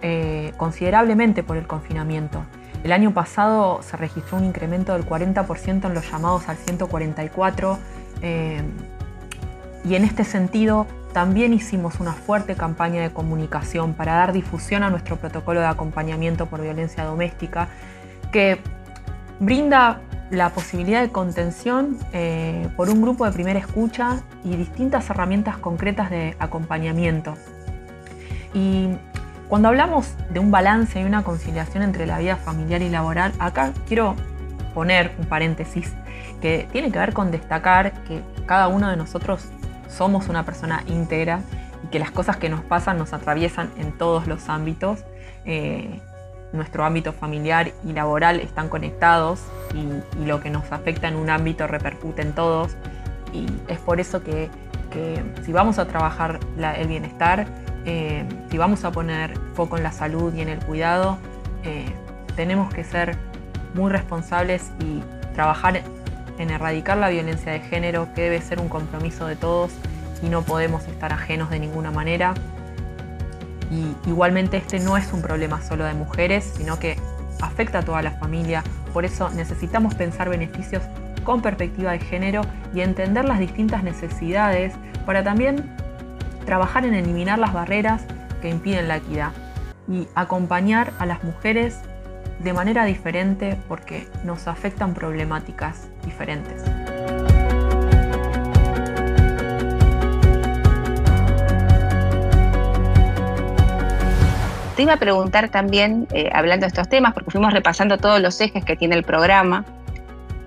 eh, 0.00 0.52
considerablemente 0.56 1.42
por 1.42 1.56
el 1.56 1.66
confinamiento. 1.66 2.44
El 2.84 2.92
año 2.92 3.12
pasado 3.12 3.82
se 3.82 3.96
registró 3.96 4.38
un 4.38 4.44
incremento 4.44 4.92
del 4.92 5.04
40% 5.04 5.86
en 5.86 5.92
los 5.92 6.08
llamados 6.08 6.48
al 6.48 6.56
144 6.56 7.78
eh, 8.22 8.62
y 9.84 9.96
en 9.96 10.04
este 10.04 10.22
sentido 10.22 10.86
también 11.12 11.52
hicimos 11.52 11.98
una 11.98 12.12
fuerte 12.12 12.54
campaña 12.54 13.02
de 13.02 13.10
comunicación 13.10 13.94
para 13.94 14.14
dar 14.14 14.32
difusión 14.32 14.84
a 14.84 14.90
nuestro 14.90 15.16
protocolo 15.16 15.58
de 15.60 15.66
acompañamiento 15.66 16.46
por 16.46 16.60
violencia 16.60 17.04
doméstica 17.04 17.68
que 18.34 18.58
brinda 19.38 20.00
la 20.30 20.50
posibilidad 20.50 21.02
de 21.02 21.10
contención 21.10 21.96
eh, 22.12 22.68
por 22.76 22.90
un 22.90 23.00
grupo 23.00 23.24
de 23.24 23.30
primera 23.30 23.60
escucha 23.60 24.24
y 24.42 24.56
distintas 24.56 25.08
herramientas 25.08 25.56
concretas 25.56 26.10
de 26.10 26.34
acompañamiento. 26.40 27.36
Y 28.52 28.88
cuando 29.48 29.68
hablamos 29.68 30.14
de 30.30 30.40
un 30.40 30.50
balance 30.50 31.00
y 31.00 31.04
una 31.04 31.22
conciliación 31.22 31.84
entre 31.84 32.06
la 32.06 32.18
vida 32.18 32.34
familiar 32.34 32.82
y 32.82 32.88
laboral, 32.88 33.32
acá 33.38 33.72
quiero 33.86 34.16
poner 34.74 35.12
un 35.20 35.26
paréntesis 35.26 35.92
que 36.42 36.66
tiene 36.72 36.90
que 36.90 36.98
ver 36.98 37.12
con 37.12 37.30
destacar 37.30 37.92
que 38.02 38.20
cada 38.46 38.66
uno 38.66 38.90
de 38.90 38.96
nosotros 38.96 39.44
somos 39.88 40.28
una 40.28 40.44
persona 40.44 40.82
íntegra 40.88 41.38
y 41.84 41.86
que 41.86 42.00
las 42.00 42.10
cosas 42.10 42.36
que 42.38 42.48
nos 42.48 42.62
pasan 42.62 42.98
nos 42.98 43.12
atraviesan 43.12 43.70
en 43.78 43.92
todos 43.92 44.26
los 44.26 44.48
ámbitos. 44.48 45.04
Eh, 45.44 46.00
nuestro 46.54 46.84
ámbito 46.84 47.12
familiar 47.12 47.72
y 47.84 47.92
laboral 47.92 48.40
están 48.40 48.68
conectados 48.68 49.40
y, 49.74 50.24
lo 50.24 50.40
que 50.40 50.48
nos 50.48 50.70
afecta 50.72 51.08
en 51.08 51.16
un 51.16 51.28
ámbito 51.28 51.66
repercute 51.66 52.22
en 52.22 52.32
todos. 52.32 52.76
Y 53.32 53.46
es 53.68 53.78
por 53.78 54.00
eso 54.00 54.22
que, 54.22 54.48
si 55.44 55.52
vamos 55.52 55.78
a 55.78 55.86
trabajar 55.86 56.38
el 56.78 56.86
bienestar, 56.86 57.46
eh, 57.84 58.24
si 58.48 58.56
vamos 58.56 58.84
a 58.84 58.92
poner 58.92 59.36
foco 59.54 59.76
en 59.76 59.82
la 59.82 59.92
salud 59.92 60.32
y 60.32 60.40
en 60.40 60.48
el 60.48 60.60
cuidado, 60.60 61.18
eh, 61.64 61.84
tenemos 62.36 62.72
que 62.72 62.84
ser 62.84 63.16
muy 63.74 63.90
responsables 63.90 64.70
y 64.78 65.02
trabajar 65.34 65.82
en 66.38 66.50
erradicar 66.50 66.96
la 66.96 67.08
violencia 67.08 67.52
de 67.52 67.60
género, 67.60 68.08
que 68.14 68.22
debe 68.22 68.40
ser 68.40 68.60
un 68.60 68.68
compromiso 68.68 69.26
de 69.26 69.34
todos 69.36 69.72
y 70.22 70.28
no 70.28 70.42
podemos 70.42 70.86
estar 70.86 71.12
ajenos 71.12 71.50
de 71.50 71.58
ninguna 71.58 71.90
manera. 71.90 72.34
Y 73.74 73.96
igualmente 74.08 74.56
este 74.56 74.78
no 74.78 74.96
es 74.96 75.12
un 75.12 75.20
problema 75.20 75.60
solo 75.60 75.84
de 75.84 75.94
mujeres, 75.94 76.52
sino 76.56 76.78
que 76.78 76.96
afecta 77.40 77.80
a 77.80 77.82
toda 77.82 78.02
la 78.02 78.12
familia, 78.12 78.62
por 78.92 79.04
eso 79.04 79.28
necesitamos 79.30 79.94
pensar 79.94 80.28
beneficios 80.28 80.82
con 81.24 81.42
perspectiva 81.42 81.92
de 81.92 81.98
género 81.98 82.42
y 82.72 82.80
entender 82.80 83.24
las 83.24 83.38
distintas 83.38 83.82
necesidades 83.82 84.74
para 85.04 85.24
también 85.24 85.74
trabajar 86.44 86.84
en 86.84 86.94
eliminar 86.94 87.38
las 87.38 87.52
barreras 87.52 88.04
que 88.40 88.50
impiden 88.50 88.88
la 88.88 88.96
equidad 88.96 89.32
y 89.88 90.06
acompañar 90.14 90.92
a 90.98 91.06
las 91.06 91.24
mujeres 91.24 91.80
de 92.38 92.52
manera 92.52 92.84
diferente 92.84 93.58
porque 93.68 94.06
nos 94.24 94.46
afectan 94.46 94.94
problemáticas 94.94 95.88
diferentes. 96.04 96.62
Te 104.76 104.82
iba 104.82 104.94
a 104.94 104.96
preguntar 104.96 105.50
también, 105.50 106.08
eh, 106.12 106.30
hablando 106.32 106.64
de 106.64 106.68
estos 106.68 106.88
temas, 106.88 107.14
porque 107.14 107.30
fuimos 107.30 107.52
repasando 107.52 107.96
todos 107.96 108.20
los 108.20 108.40
ejes 108.40 108.64
que 108.64 108.74
tiene 108.74 108.96
el 108.96 109.04
programa, 109.04 109.64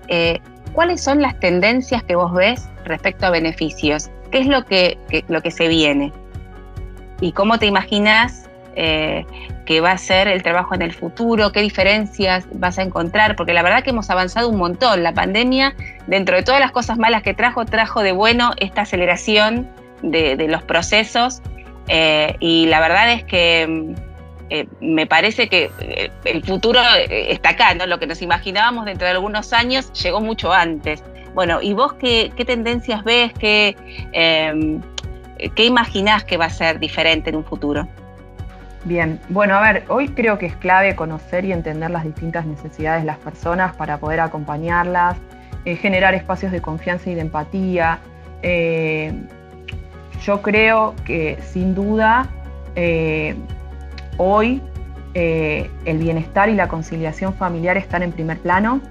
eh, 0.10 0.40
¿cuáles 0.74 1.02
son 1.02 1.22
las 1.22 1.40
tendencias 1.40 2.04
que 2.04 2.16
vos 2.16 2.34
ves 2.34 2.68
respecto 2.84 3.26
a 3.26 3.30
beneficios? 3.30 4.10
¿Qué 4.30 4.40
es 4.40 4.48
lo 4.48 4.66
que, 4.66 4.98
lo 5.30 5.42
que 5.42 5.52
se 5.52 5.70
viene? 5.70 6.12
¿Y 7.22 7.32
cómo 7.32 7.58
te 7.58 7.68
imaginas 7.68 8.50
eh, 8.76 9.26
que 9.66 9.80
va 9.80 9.92
a 9.92 9.98
ser 9.98 10.28
el 10.28 10.44
trabajo 10.44 10.76
en 10.76 10.82
el 10.82 10.92
futuro? 10.92 11.54
¿Qué 11.54 11.62
diferencias 11.62 12.46
vas 12.52 12.78
a 12.80 12.84
encontrar? 12.84 13.38
Porque 13.38 13.54
la 13.54 13.64
verdad 13.64 13.82
que 13.82 13.92
hemos 13.92 14.10
avanzado 14.10 14.50
un 14.50 14.58
montón. 14.58 15.04
La 15.04 15.14
pandemia, 15.14 15.74
dentro 16.06 16.36
de 16.36 16.44
todas 16.44 16.60
las 16.60 16.72
cosas 16.72 16.98
malas 16.98 17.24
que 17.24 17.34
trajo, 17.34 17.64
trajo 17.64 18.04
de 18.04 18.12
bueno 18.12 18.52
esta 18.58 18.82
aceleración 18.82 19.70
de, 20.02 20.36
de 20.36 20.48
los 20.50 20.64
procesos. 20.64 21.42
y 22.40 22.66
la 22.66 22.82
verdad 22.82 23.14
es 23.14 23.24
que 23.24 23.96
eh, 24.50 24.68
me 24.80 25.06
parece 25.06 25.50
que 25.50 25.70
eh, 25.80 26.10
el 26.24 26.44
futuro 26.44 26.80
eh, 26.80 27.34
está 27.34 27.50
acá, 27.50 27.74
¿no? 27.74 27.86
Lo 27.86 28.00
que 28.00 28.08
nos 28.08 28.22
imaginábamos 28.22 28.86
dentro 28.86 29.06
de 29.06 29.12
algunos 29.12 29.52
años 29.52 29.92
llegó 29.94 30.22
mucho 30.22 30.54
antes. 30.54 31.04
Bueno, 31.34 31.62
¿y 31.62 31.74
vos 31.74 31.94
qué, 31.94 32.32
tendencias 32.46 33.04
ves? 33.04 33.34
Qué, 33.34 33.76
em, 34.14 34.82
¿Qué 35.54 35.66
imaginás 35.66 36.24
que 36.24 36.38
va 36.38 36.46
a 36.46 36.50
ser 36.50 36.80
diferente 36.80 37.30
en 37.30 37.36
un 37.36 37.44
futuro? 37.44 37.88
Bien, 38.86 39.20
bueno, 39.30 39.56
a 39.56 39.62
ver, 39.62 39.84
hoy 39.90 40.08
creo 40.08 40.38
que 40.38 40.46
es 40.48 40.56
clave 40.56 40.96
conocer 40.96 41.44
y 41.46 41.52
entender 41.52 41.92
las 41.92 42.06
distintas 42.06 42.46
necesidades 42.46 43.02
de 43.02 43.08
las 43.08 43.18
personas 43.18 43.76
para 43.76 43.98
poder 43.98 44.22
acompañarlas, 44.22 45.18
generar 45.82 46.16
espacios 46.16 46.54
de 46.54 46.62
confianza 46.62 47.10
y 47.10 47.16
de 47.16 47.22
empatía. 47.22 48.00
yo 50.26 50.42
creo 50.42 50.96
que 51.06 51.38
sin 51.52 51.76
duda 51.76 52.30
Hoy 54.18 54.62
eh, 55.14 55.70
el 55.86 55.98
bienestar 55.98 56.50
y 56.50 56.56
la 56.56 56.68
conciliación 56.68 57.34
familiar 57.34 57.78
están 57.78 58.04
en 58.04 58.12
primer 58.12 58.40
plano. 58.40 58.82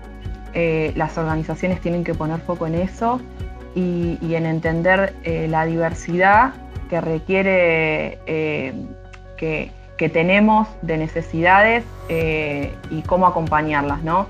Eh, 0.54 0.92
las 0.96 1.18
organizaciones 1.18 1.80
tienen 1.80 2.04
que 2.04 2.14
poner 2.14 2.40
foco 2.40 2.66
en 2.66 2.76
eso 2.76 3.20
y, 3.74 4.18
en 4.34 4.46
entender 4.46 5.14
eh, 5.22 5.46
la 5.48 5.66
diversidad 5.66 6.54
que 6.88 7.00
requiere 7.00 8.18
que, 9.36 9.70
tenemos 10.12 10.68
de 10.82 10.98
necesidades 10.98 11.84
y 12.08 13.02
cómo 13.02 13.26
acompañarlas. 13.26 14.02
¿no? 14.02 14.26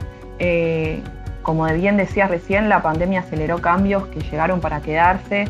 como 1.43 1.65
bien 1.67 1.97
decías 1.97 2.29
recién, 2.29 2.69
la 2.69 2.83
pandemia 2.83 3.21
aceleró 3.21 3.61
cambios 3.61 4.07
que 4.09 4.21
llegaron 4.21 4.61
para 4.61 4.81
quedarse. 4.81 5.45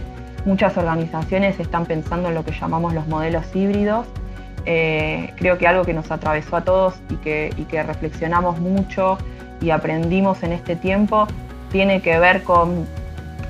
Muchas 0.45 0.77
organizaciones 0.77 1.59
están 1.59 1.87
pensando 1.87 2.29
en 2.29 2.35
lo 2.35 2.45
que 2.45 2.53
llamamos 2.53 2.93
los 2.93 3.09
modelos 3.09 3.45
híbridos, 3.55 4.07
eh, 4.69 5.33
creo 5.37 5.59
que 5.59 5.69
algo 5.69 5.85
que 5.85 5.95
nos 5.95 6.11
atravesó 6.11 6.57
a 6.57 6.63
todos 6.63 6.95
y 7.09 7.15
que, 7.17 7.83
reflexionamos 7.85 8.59
mucho 8.59 9.17
y 9.61 9.71
aprendimos 9.71 10.43
en 10.43 10.53
este 10.53 10.75
tiempo 10.75 11.29
tiene 11.71 12.03
que 12.03 12.19
ver 12.19 12.43
con 12.43 12.85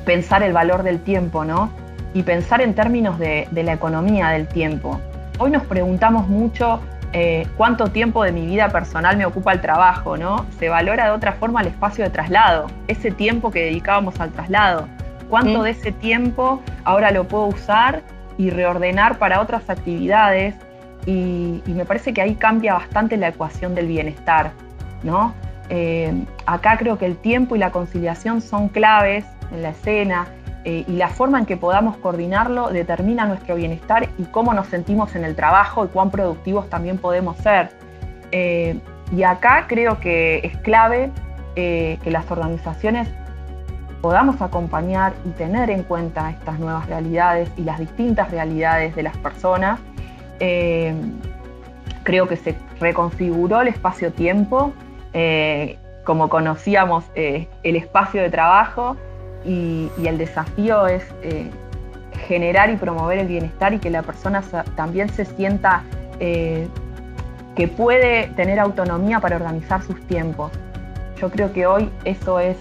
pensar 0.05 0.43
el 0.43 0.53
valor 0.53 0.83
del 0.83 1.01
tiempo, 1.01 1.45
¿no? 1.45 1.71
Y 2.13 2.23
pensar 2.23 2.61
en 2.61 2.75
términos 2.75 3.19
de, 3.19 3.49
la 3.53 3.73
economía 3.73 4.29
del 4.29 4.47
tiempo. 4.47 5.01
Hoy 5.39 5.51
nos 5.51 5.65
preguntamos 5.65 6.29
mucho 6.29 6.81
eh, 7.13 7.47
cuánto 7.57 7.87
tiempo 7.89 8.23
de 8.23 8.33
mi 8.33 8.47
vida 8.47 8.69
personal 8.69 9.17
me 9.17 9.25
ocupa 9.25 9.53
el 9.53 9.61
trabajo, 9.63 10.19
¿no? 10.19 10.45
Se 10.59 10.69
valora 10.69 11.07
de 11.07 11.11
otra 11.13 11.33
forma 11.33 11.63
el 11.63 11.69
espacio 11.69 12.05
de 12.05 12.11
traslado, 12.11 12.67
ese 12.89 13.11
tiempo 13.11 13.51
que 13.51 13.65
dedicábamos 13.65 14.21
al 14.21 14.33
traslado. 14.33 14.87
¿Cuánto 15.31 15.63
de 15.63 15.71
ese 15.71 15.93
tiempo 15.93 16.63
ahora 16.85 17.11
lo 17.11 17.25
puedo 17.25 17.47
usar 17.47 18.03
y 18.39 18.51
reordenar 18.51 19.19
para 19.19 19.41
otras 19.41 19.69
actividades 19.69 20.55
y, 21.07 21.63
me 21.67 21.85
parece 21.85 22.13
que 22.13 22.21
ahí 22.21 22.35
cambia 22.35 22.75
bastante 22.75 23.17
la 23.17 23.29
ecuación 23.29 23.75
del 23.75 23.87
bienestar. 23.87 24.51
¿no? 25.03 25.35
Eh, 25.69 26.13
acá 26.47 26.77
creo 26.77 26.99
que 26.99 27.07
el 27.07 27.17
tiempo 27.17 27.57
y 27.57 27.59
la 27.59 27.71
conciliación 27.71 28.41
son 28.41 28.69
claves 28.69 29.25
en 29.53 29.63
la 29.63 29.71
escena 29.71 30.27
eh, 30.65 30.85
y 30.87 30.93
la 30.93 31.09
forma 31.09 31.39
en 31.39 31.47
que 31.47 31.57
podamos 31.57 31.97
coordinarlo 31.99 32.71
determina 32.71 33.25
nuestro 33.25 33.55
bienestar 33.55 34.09
y 34.19 34.25
cómo 34.25 34.53
nos 34.53 34.67
sentimos 34.67 35.15
en 35.15 35.25
el 35.25 35.37
trabajo 35.37 35.85
y 35.85 35.89
cuán 35.89 36.11
productivos 36.11 36.69
también 36.69 36.99
podemos 36.99 37.37
ser. 37.39 37.71
Eh, 38.33 38.81
y 39.13 39.23
acá 39.23 39.67
creo 39.69 40.01
que 40.01 40.41
es 40.43 40.57
clave 40.59 41.13
que 41.55 42.11
las 42.11 42.31
organizaciones 42.31 43.09
podamos 44.03 44.43
acompañar 44.43 45.15
y 45.25 45.31
tener 45.31 45.71
en 45.71 45.85
cuenta 45.85 46.29
estas 46.29 46.59
nuevas 46.59 46.87
realidades 46.87 47.49
y 47.57 47.63
las 47.63 47.79
distintas 47.79 48.31
realidades 48.31 48.95
de 48.95 49.03
las 49.03 49.17
personas 49.17 49.81
eh, 50.41 50.95
creo 52.03 52.29
que 52.29 52.37
se 52.37 52.55
reconfiguró 52.81 53.61
el 53.61 53.69
espacio-tiempo, 53.69 54.73
eh, 55.13 55.79
como 56.05 56.29
conocíamos 56.29 57.05
eh, 57.15 57.49
el 57.63 57.77
espacio 57.77 58.23
de 58.23 58.31
trabajo 58.31 58.97
y, 59.45 59.91
el 60.05 60.19
desafío 60.19 60.87
es 60.87 61.05
generar 62.29 62.71
y 62.71 62.77
promover 62.77 63.19
el 63.19 63.27
bienestar 63.27 63.75
y 63.75 63.79
que 63.79 63.91
la 63.91 64.03
persona 64.03 64.43
también 64.77 65.09
se 65.09 65.25
sienta 65.25 65.83
que 66.19 67.69
puede 67.69 68.29
tener 68.37 68.59
autonomía 68.59 69.21
para 69.21 69.37
organizar 69.37 69.83
sus 69.83 70.01
tiempos. 70.07 70.53
Yo 71.21 71.31
creo 71.31 71.53
que 71.53 71.67
hoy 71.67 71.91
eso 72.05 72.39
es 72.41 72.57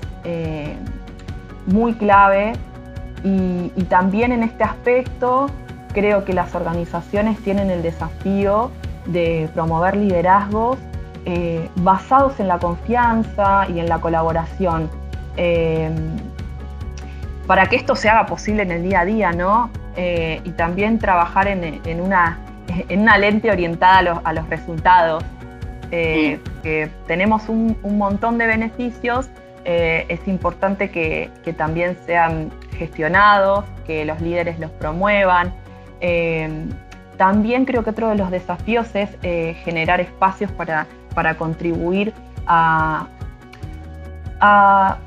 muy 1.68 1.94
clave 1.94 2.54
y, 3.24 3.72
y 3.76 3.84
también 3.84 4.32
en 4.32 4.44
este 4.44 4.64
aspecto 4.64 5.50
creo 5.96 6.26
que 6.26 6.34
las 6.34 6.54
organizaciones 6.54 7.40
tienen 7.40 7.72
el 7.72 7.82
desafío 7.82 8.70
de 9.06 9.50
promover 9.54 9.96
liderazgos 9.96 10.78
eh, 11.26 11.70
basados 11.78 12.40
en 12.42 12.50
la 12.50 12.60
confianza 12.60 13.66
y 13.74 13.80
en 13.80 13.88
la 13.88 14.00
colaboración. 14.00 14.90
Eh, 15.38 15.90
para 17.48 17.68
que 17.68 17.78
esto 17.78 17.96
se 17.96 18.10
haga 18.10 18.26
posible 18.26 18.64
en 18.64 18.72
el 18.72 18.84
día 18.84 19.00
a 19.00 19.06
día, 19.06 19.32
¿no? 19.32 19.70
Eh, 19.96 20.42
y 20.44 20.52
también 20.52 21.00
trabajar 21.00 21.48
en, 21.48 22.02
una, 22.02 22.40
en 22.68 23.00
una, 23.00 23.18
lente 23.18 23.50
orientada 23.50 24.20
a 24.24 24.34
los, 24.34 24.50
resultados. 24.50 25.24
que 25.92 26.90
tenemos 27.08 27.48
un, 27.48 27.78
montón 27.84 28.38
de 28.38 28.48
beneficios, 28.48 29.30
es 29.64 30.28
importante 30.28 30.90
que, 30.90 31.30
que 31.44 31.54
también 31.54 31.98
sean 32.06 32.52
gestionados, 32.78 33.64
que 33.88 34.04
los 34.04 34.20
líderes 34.20 34.60
los 34.60 34.72
promuevan, 34.72 35.54
eh, 36.02 36.68
también 37.18 37.66
creo 37.66 37.84
que 37.84 37.92
otro 37.92 38.10
de 38.10 38.16
los 38.16 38.30
desafíos 38.32 38.94
es 38.94 39.10
eh, 39.24 39.56
generar 39.64 40.02
espacios 40.02 40.52
para, 40.52 40.88
contribuir 41.38 42.14
a, 42.46 43.08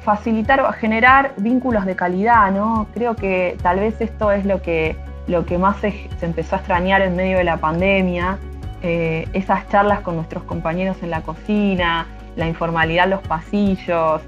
facilitar 0.01 0.61
o 0.63 0.67
a 0.67 0.73
generar 0.73 1.33
vínculos 1.37 1.85
de 1.87 1.95
calidad, 1.95 2.51
¿no? 2.51 2.89
Creo 2.93 3.15
que 3.15 3.57
tal 3.63 3.79
vez 3.79 4.01
esto 4.01 4.33
es 4.33 4.45
lo 4.45 4.63
que, 4.63 4.97
lo 5.29 5.47
que 5.47 5.59
más 5.59 5.77
se, 5.77 6.09
empezó 6.23 6.57
a 6.57 6.59
extrañar 6.59 7.03
en 7.03 7.15
medio 7.15 7.39
de 7.39 7.45
la 7.45 7.59
pandemia, 7.59 8.39
eh, 8.83 9.29
esas 9.35 9.69
charlas 9.69 10.01
con 10.01 10.17
nuestros 10.17 10.43
compañeros 10.45 10.97
en 11.03 11.11
la 11.11 11.21
cocina, 11.21 12.07
la 12.35 12.49
informalidad 12.49 13.05
en 13.05 13.11
los 13.11 13.23
pasillos, 13.23 14.23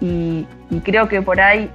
y, 0.00 0.46
creo 0.84 1.06
que 1.06 1.20
por 1.20 1.38
ahí 1.40 1.70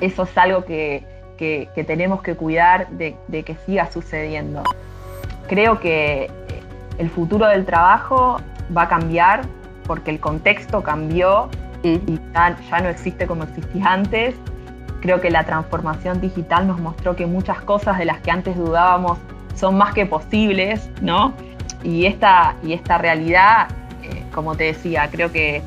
eso 0.00 0.22
es 0.22 0.38
algo 0.38 0.64
que, 0.64 1.04
que, 1.38 1.70
tenemos 1.86 2.20
que 2.20 2.34
cuidar 2.34 2.88
de, 2.90 3.16
que 3.30 3.56
siga 3.64 3.90
sucediendo. 3.90 4.62
Creo 5.48 5.80
que 5.80 6.30
el 6.98 7.08
futuro 7.08 7.46
del 7.46 7.64
trabajo 7.64 8.40
va 8.76 8.82
a 8.82 8.88
cambiar 8.88 9.42
porque 9.86 10.10
el 10.10 10.20
contexto 10.20 10.82
cambió 10.82 11.48
y 11.82 12.18
ya, 12.34 12.80
no 12.82 12.88
existe 12.88 13.26
como 13.26 13.44
existía 13.44 13.92
antes. 13.92 14.34
Creo 15.00 15.20
que 15.20 15.30
la 15.30 15.44
transformación 15.44 16.20
digital 16.20 16.66
nos 16.66 16.80
mostró 16.80 17.16
que 17.16 17.24
muchas 17.24 17.60
cosas 17.62 17.98
de 17.98 18.04
las 18.04 18.20
que 18.20 18.30
antes 18.30 18.56
dudábamos 18.56 19.18
son 19.54 19.78
más 19.78 19.94
que 19.94 20.04
posibles, 20.04 20.90
¿no? 21.00 21.32
Y 21.84 22.06
esta, 22.06 22.56
y 22.64 22.72
esta 22.72 22.98
realidad, 22.98 23.68
eh, 24.02 24.24
como 24.34 24.56
te 24.56 24.64
decía, 24.64 25.08
creo 25.10 25.30
que 25.30 25.62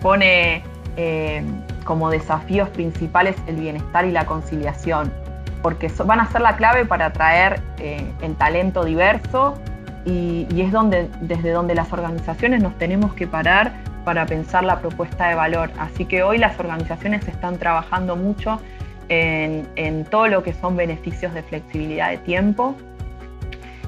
pone 0.00 0.62
eh, 0.96 1.42
como 1.88 2.10
desafíos 2.10 2.68
principales 2.68 3.34
el 3.46 3.56
bienestar 3.56 4.04
y 4.04 4.12
la 4.12 4.26
conciliación, 4.26 5.10
porque 5.62 5.90
van 6.04 6.20
a 6.20 6.30
ser 6.30 6.42
la 6.42 6.54
clave 6.54 6.84
para 6.84 7.06
atraer 7.06 7.62
eh, 7.78 8.12
el 8.20 8.36
talento 8.36 8.84
diverso 8.84 9.54
y, 10.04 10.46
es 10.60 10.70
donde, 10.70 11.08
desde 11.22 11.50
donde 11.50 11.74
las 11.74 11.90
organizaciones 11.90 12.62
nos 12.62 12.76
tenemos 12.76 13.14
que 13.14 13.26
parar 13.26 13.72
para 14.04 14.26
pensar 14.26 14.64
la 14.64 14.80
propuesta 14.80 15.28
de 15.28 15.34
valor. 15.34 15.70
Así 15.78 16.04
que 16.04 16.22
hoy 16.22 16.36
las 16.36 16.60
organizaciones 16.60 17.26
están 17.26 17.56
trabajando 17.56 18.16
mucho 18.16 18.60
en, 19.08 20.04
todo 20.10 20.28
lo 20.28 20.42
que 20.42 20.52
son 20.52 20.76
beneficios 20.76 21.32
de 21.32 21.42
flexibilidad 21.42 22.10
de 22.10 22.18
tiempo. 22.18 22.76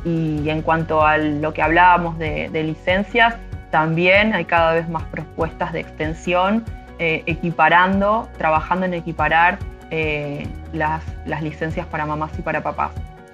Y 0.06 0.48
en 0.48 0.62
cuanto 0.62 1.04
a 1.04 1.18
lo 1.18 1.52
que 1.52 1.60
hablábamos 1.60 2.18
de, 2.18 2.48
licencias, 2.64 3.34
también 3.70 4.32
hay 4.32 4.46
cada 4.46 4.72
vez 4.72 4.88
más 4.88 5.02
propuestas 5.04 5.74
de 5.74 5.80
extensión, 5.80 6.64
eh, 7.02 7.22
equiparando, 7.24 8.28
trabajando 8.36 8.84
en 8.84 8.92
equiparar 8.92 9.58
eh, 9.90 10.46
las, 10.74 11.02
licencias 11.40 11.86
para 11.86 12.04
mamás 12.04 12.30
y 12.38 12.42
para 12.42 12.62
papás. 12.62 12.90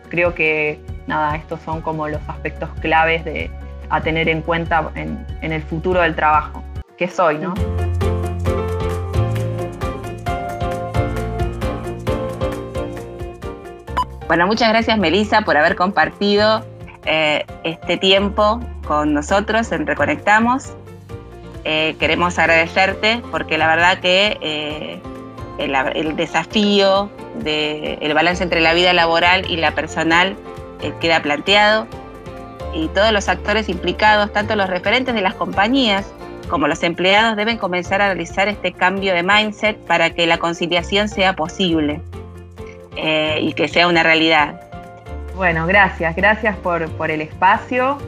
Creo 0.08 0.36
que 0.36 0.78
nada, 1.08 1.34
estos 1.34 1.58
son 1.62 1.80
como 1.80 2.06
los 2.06 2.20
aspectos 2.28 2.70
claves 2.80 3.24
de, 3.24 3.50
a 3.90 4.00
tener 4.00 4.28
en 4.28 4.42
cuenta 4.42 4.92
en, 4.94 5.26
el 5.40 5.62
futuro 5.64 6.00
del 6.02 6.14
trabajo, 6.14 6.62
que 6.96 7.06
es 7.06 7.18
hoy, 7.18 7.38
¿no? 7.38 7.54
Bueno, 14.28 14.46
muchas 14.46 14.68
gracias 14.68 14.96
Melissa 14.96 15.40
por 15.40 15.56
haber 15.56 15.74
compartido 15.74 16.64
eh, 17.04 17.44
este 17.64 17.96
tiempo 17.96 18.60
con 18.86 19.12
nosotros 19.12 19.72
en 19.72 19.88
Reconectamos. 19.88 20.72
Eh, 21.68 21.96
queremos 21.98 22.38
agradecerte 22.38 23.20
porque 23.32 23.58
la 23.58 23.66
verdad 23.66 23.98
que 23.98 24.38
eh, 24.40 25.00
el, 25.58 26.14
desafío 26.14 27.10
del 27.34 28.14
balance 28.14 28.44
entre 28.44 28.60
la 28.60 28.72
vida 28.72 28.92
laboral 28.92 29.50
y 29.50 29.56
la 29.56 29.72
personal 29.72 30.36
queda 31.00 31.20
planteado 31.22 31.88
y 32.72 32.86
todos 32.88 33.10
los 33.10 33.28
actores 33.28 33.68
implicados, 33.68 34.32
tanto 34.32 34.54
los 34.54 34.70
referentes 34.70 35.12
de 35.12 35.22
las 35.22 35.34
compañías 35.34 36.12
como 36.48 36.68
los 36.68 36.84
empleados, 36.84 37.36
deben 37.36 37.58
comenzar 37.58 38.00
a 38.00 38.06
realizar 38.06 38.46
este 38.46 38.72
cambio 38.72 39.12
de 39.12 39.24
mindset 39.24 39.76
para 39.86 40.10
que 40.10 40.24
la 40.28 40.38
conciliación 40.38 41.08
sea 41.08 41.34
posible. 41.34 42.00
Eh, 42.94 43.40
y 43.42 43.52
que 43.54 43.66
sea 43.66 43.88
una 43.88 44.04
realidad. 44.04 44.60
Bueno, 45.34 45.66
gracias, 45.66 46.14
gracias 46.16 46.56
por 46.56 47.10
el 47.10 47.20
espacio 47.20 47.98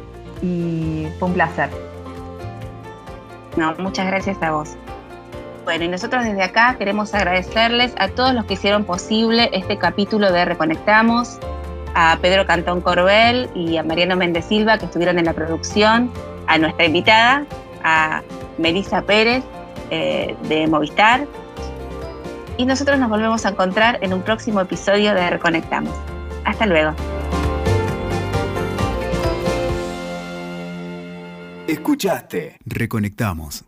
y 0.40 1.08
fue 1.18 1.28
un 1.28 1.34
placer. 1.34 1.68
Muchas 3.78 4.06
gracias 4.06 4.42
a 4.42 4.52
vos. 4.52 4.76
Bueno, 5.64 5.84
y 5.84 5.88
nosotros 5.88 6.24
desde 6.24 6.42
acá 6.42 6.76
queremos 6.78 7.12
agradecerles 7.12 7.92
a 7.98 8.08
todos 8.08 8.32
los 8.32 8.46
que 8.46 8.54
hicieron 8.54 8.84
posible 8.84 9.50
este 9.52 9.76
capítulo 9.76 10.32
de 10.32 10.44
Reconectamos, 10.44 11.38
a 11.94 12.16
Pedro 12.22 12.46
Cantón 12.46 12.80
Corbel 12.80 13.50
y 13.54 13.76
a 13.76 13.82
Mariano 13.82 14.16
Méndez 14.16 14.46
Silva 14.46 14.78
que 14.78 14.86
estuvieron 14.86 15.18
en 15.18 15.26
la 15.26 15.34
producción, 15.34 16.10
a 16.46 16.56
nuestra 16.56 16.86
invitada, 16.86 17.44
a 17.84 18.22
Melissa 18.56 19.02
Pérez 19.02 19.44
eh, 19.90 20.34
de 20.48 20.66
Movistar, 20.68 21.26
y 22.56 22.64
nosotros 22.64 22.98
nos 22.98 23.08
volvemos 23.08 23.44
a 23.44 23.50
encontrar 23.50 23.98
en 24.00 24.12
un 24.12 24.22
próximo 24.22 24.60
episodio 24.60 25.14
de 25.14 25.30
Reconectamos. 25.30 25.94
Hasta 26.44 26.66
luego. 26.66 26.94
Escuchaste. 31.68 32.56
Reconectamos 32.64 33.66